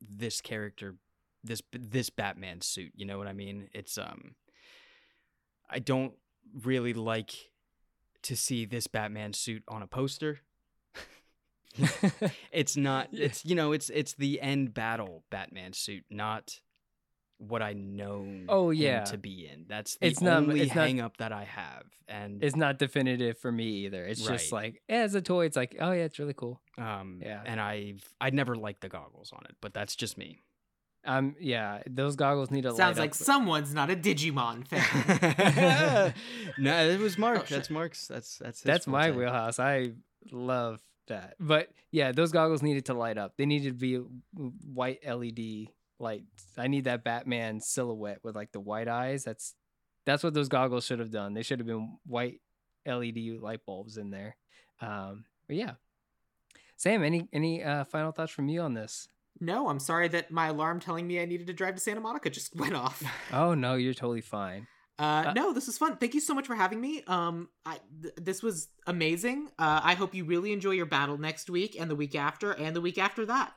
this 0.00 0.40
character 0.40 0.96
this 1.44 1.60
this 1.72 2.08
Batman 2.10 2.62
suit 2.62 2.92
you 2.96 3.04
know 3.04 3.18
what 3.18 3.26
I 3.28 3.32
mean 3.34 3.68
it's 3.74 3.98
um 3.98 4.34
I 5.68 5.78
don't 5.78 6.14
really 6.62 6.94
like 6.94 7.34
to 8.22 8.34
see 8.36 8.64
this 8.64 8.86
Batman 8.86 9.34
suit 9.34 9.62
on 9.68 9.82
a 9.82 9.86
poster 9.86 10.40
it's 12.52 12.76
not 12.76 13.08
Yeah. 13.12 13.26
it's 13.26 13.44
you 13.44 13.54
know 13.54 13.72
it's 13.72 13.90
it's 13.90 14.14
the 14.14 14.40
end 14.40 14.74
battle 14.74 15.24
Batman 15.30 15.72
suit 15.72 16.04
not 16.10 16.60
what 17.38 17.60
I 17.60 17.74
know 17.74 18.26
Oh, 18.48 18.70
him 18.70 18.76
yeah. 18.78 19.04
to 19.04 19.18
be 19.18 19.46
in 19.46 19.66
that's 19.68 19.96
the 19.98 20.06
It's 20.06 20.20
not- 20.22 20.38
only 20.38 20.60
it's 20.62 20.74
not- 20.74 20.98
up 21.00 21.16
that 21.18 21.32
I 21.32 21.44
have 21.44 21.84
and 22.08 22.42
it's 22.42 22.56
not 22.56 22.78
definitive 22.78 23.36
for 23.38 23.50
me 23.52 23.84
either. 23.84 24.04
It's 24.04 24.24
just 24.24 24.52
Right. 24.52 24.62
like 24.64 24.82
as 24.88 25.14
a 25.14 25.20
toy, 25.20 25.44
it's 25.44 25.56
like, 25.56 25.76
oh 25.80 25.92
yeah, 25.92 26.04
it's 26.04 26.18
really 26.18 26.34
cool. 26.34 26.60
um 26.78 27.20
Yeah. 27.22 27.42
and 27.44 27.60
I've 27.60 28.02
I'd 28.20 28.32
never 28.34 28.54
liked 28.56 28.80
the 28.80 28.88
goggles 28.88 29.32
on 29.32 29.42
it 29.48 29.56
but 29.60 29.74
that's 29.74 29.94
just 29.96 30.16
me 30.16 30.42
Um, 31.04 31.36
yeah, 31.38 31.82
those 31.88 32.16
goggles 32.16 32.50
need 32.50 32.64
a. 32.66 32.70
Sounds 32.74 32.96
light 32.98 33.04
like 33.04 33.10
up. 33.10 33.16
someone's 33.16 33.72
not 33.74 33.90
a 33.90 33.96
Digimon 33.96 34.66
fan. 34.70 36.14
no 36.58 36.88
it 36.88 36.98
was 36.98 37.16
Mark 37.18 37.40
shit. 37.46 37.48
that's 37.56 37.70
Mark's 37.70 38.08
that's 38.08 38.38
that's 38.38 38.60
his 38.60 38.64
That's 38.64 38.86
my 38.86 39.08
forte. 39.08 39.18
wheelhouse. 39.18 39.58
I 39.60 39.92
love 40.32 40.80
that. 41.08 41.34
But 41.38 41.68
yeah, 41.90 42.12
those 42.12 42.32
goggles 42.32 42.62
needed 42.62 42.86
to 42.86 42.94
light 42.94 43.18
up. 43.18 43.36
They 43.36 43.46
needed 43.46 43.78
to 43.78 43.78
be 43.78 43.96
white 44.72 45.00
LED 45.06 45.68
lights. 45.98 46.44
I 46.58 46.66
need 46.68 46.84
that 46.84 47.04
Batman 47.04 47.60
silhouette 47.60 48.20
with 48.22 48.36
like 48.36 48.52
the 48.52 48.60
white 48.60 48.88
eyes. 48.88 49.24
That's 49.24 49.54
that's 50.04 50.22
what 50.22 50.34
those 50.34 50.48
goggles 50.48 50.84
should 50.84 50.98
have 51.00 51.10
done. 51.10 51.34
They 51.34 51.42
should 51.42 51.58
have 51.58 51.66
been 51.66 51.98
white 52.06 52.40
LED 52.86 53.40
light 53.40 53.66
bulbs 53.66 53.96
in 53.96 54.10
there. 54.10 54.36
Um, 54.80 55.24
but 55.46 55.56
yeah. 55.56 55.72
Sam, 56.76 57.02
any 57.02 57.28
any 57.32 57.62
uh, 57.62 57.84
final 57.84 58.12
thoughts 58.12 58.32
from 58.32 58.48
you 58.48 58.60
on 58.60 58.74
this? 58.74 59.08
no, 59.40 59.68
I'm 59.68 59.78
sorry 59.78 60.08
that 60.08 60.30
my 60.30 60.46
alarm 60.48 60.80
telling 60.80 61.06
me 61.06 61.20
I 61.20 61.26
needed 61.26 61.46
to 61.48 61.52
drive 61.52 61.74
to 61.74 61.80
Santa 61.80 62.00
Monica 62.00 62.30
just 62.30 62.54
went 62.56 62.74
off. 62.74 63.02
Oh 63.32 63.54
no, 63.54 63.74
you're 63.74 63.94
totally 63.94 64.20
fine. 64.20 64.66
Uh, 64.98 65.24
Uh, 65.26 65.32
no, 65.34 65.52
this 65.52 65.66
was 65.66 65.76
fun. 65.76 65.96
Thank 65.98 66.14
you 66.14 66.20
so 66.20 66.32
much 66.34 66.46
for 66.46 66.54
having 66.54 66.80
me. 66.80 67.02
Um, 67.06 67.48
I 67.66 67.78
th- 68.02 68.14
this 68.16 68.42
was 68.42 68.68
amazing. 68.86 69.48
Uh, 69.58 69.80
I 69.82 69.94
hope 69.94 70.14
you 70.14 70.24
really 70.24 70.52
enjoy 70.52 70.70
your 70.72 70.86
battle 70.86 71.18
next 71.18 71.50
week 71.50 71.76
and 71.78 71.90
the 71.90 71.94
week 71.96 72.14
after 72.14 72.52
and 72.52 72.74
the 72.74 72.80
week 72.80 72.96
after 72.98 73.26
that. 73.26 73.52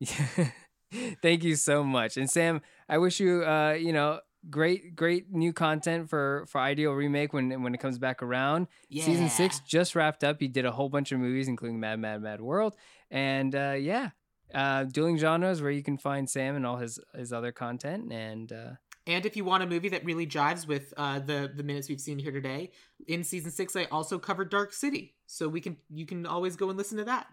Yeah. 0.00 0.50
Thank 1.22 1.44
you 1.44 1.56
so 1.56 1.82
much. 1.84 2.16
And 2.16 2.30
Sam, 2.30 2.60
I 2.88 2.98
wish 2.98 3.18
you 3.20 3.44
uh, 3.44 3.72
you 3.72 3.92
know, 3.92 4.20
great 4.48 4.94
great 4.94 5.32
new 5.32 5.52
content 5.52 6.08
for 6.08 6.46
for 6.48 6.60
Ideal 6.60 6.92
Remake 6.92 7.32
when 7.32 7.62
when 7.62 7.74
it 7.74 7.80
comes 7.80 7.98
back 7.98 8.22
around. 8.22 8.68
Yeah. 8.88 9.04
Season 9.04 9.28
6 9.28 9.60
just 9.60 9.94
wrapped 9.96 10.22
up. 10.22 10.38
He 10.40 10.46
did 10.48 10.64
a 10.64 10.70
whole 10.72 10.88
bunch 10.88 11.10
of 11.12 11.18
movies 11.18 11.48
including 11.48 11.80
Mad 11.80 11.98
Mad 11.98 12.22
Mad 12.22 12.40
World 12.40 12.76
and 13.10 13.54
uh 13.54 13.74
yeah, 13.78 14.10
uh 14.54 14.84
Dueling 14.84 15.18
Genres 15.18 15.60
where 15.60 15.72
you 15.72 15.82
can 15.82 15.98
find 15.98 16.30
Sam 16.30 16.54
and 16.56 16.64
all 16.64 16.76
his 16.76 17.00
his 17.14 17.32
other 17.32 17.50
content 17.52 18.12
and 18.12 18.52
uh 18.52 18.70
And 19.08 19.24
if 19.24 19.36
you 19.36 19.44
want 19.44 19.62
a 19.62 19.66
movie 19.66 19.88
that 19.88 20.04
really 20.04 20.26
jives 20.26 20.68
with 20.68 20.92
uh, 20.98 21.18
the 21.18 21.50
the 21.52 21.62
minutes 21.62 21.88
we've 21.88 22.00
seen 22.00 22.18
here 22.18 22.30
today, 22.30 22.70
in 23.06 23.24
season 23.24 23.50
six, 23.50 23.74
I 23.74 23.84
also 23.84 24.18
covered 24.18 24.50
Dark 24.50 24.74
City, 24.74 25.14
so 25.26 25.48
we 25.48 25.62
can 25.62 25.78
you 25.88 26.04
can 26.04 26.26
always 26.26 26.56
go 26.56 26.68
and 26.68 26.76
listen 26.76 26.98
to 26.98 27.04
that. 27.04 27.26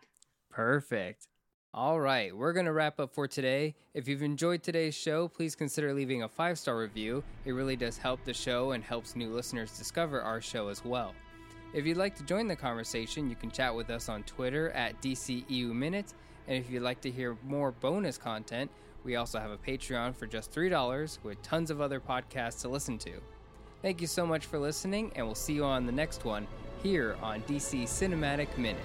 Perfect. 0.49 1.27
All 1.73 1.99
right, 1.99 2.33
we're 2.33 2.53
going 2.53 2.67
to 2.67 2.71
wrap 2.71 3.01
up 3.01 3.13
for 3.13 3.27
today. 3.27 3.75
If 3.93 4.07
you've 4.07 4.23
enjoyed 4.23 4.63
today's 4.63 4.95
show, 4.95 5.27
please 5.27 5.53
consider 5.53 5.93
leaving 5.93 6.23
a 6.23 6.29
five 6.29 6.57
star 6.57 6.77
review. 6.77 7.21
It 7.43 7.51
really 7.51 7.75
does 7.75 7.97
help 7.97 8.23
the 8.23 8.33
show 8.33 8.71
and 8.71 8.81
helps 8.81 9.17
new 9.17 9.29
listeners 9.29 9.77
discover 9.77 10.21
our 10.21 10.39
show 10.39 10.69
as 10.69 10.85
well. 10.85 11.13
If 11.73 11.85
you'd 11.85 11.97
like 11.97 12.15
to 12.15 12.23
join 12.23 12.47
the 12.47 12.55
conversation, 12.55 13.29
you 13.29 13.35
can 13.35 13.51
chat 13.51 13.75
with 13.75 13.89
us 13.89 14.07
on 14.07 14.23
Twitter 14.23 14.69
at 14.69 15.01
DCEU 15.01 15.73
Minutes. 15.73 16.13
And 16.47 16.57
if 16.57 16.69
you'd 16.69 16.83
like 16.83 17.01
to 17.01 17.11
hear 17.11 17.35
more 17.43 17.71
bonus 17.73 18.17
content, 18.17 18.71
we 19.05 19.15
also 19.15 19.39
have 19.39 19.51
a 19.51 19.57
Patreon 19.57 20.15
for 20.15 20.25
just 20.25 20.51
$3 20.51 21.19
with 21.23 21.41
tons 21.43 21.69
of 21.71 21.79
other 21.79 21.99
podcasts 21.99 22.61
to 22.61 22.67
listen 22.67 22.97
to. 22.97 23.11
Thank 23.81 24.01
you 24.01 24.07
so 24.07 24.25
much 24.25 24.47
for 24.47 24.57
listening, 24.57 25.11
and 25.15 25.25
we'll 25.25 25.35
see 25.35 25.53
you 25.53 25.63
on 25.63 25.85
the 25.85 25.91
next 25.91 26.25
one 26.25 26.47
here 26.81 27.15
on 27.21 27.43
DC 27.43 27.83
Cinematic 27.83 28.57
Minute. 28.57 28.81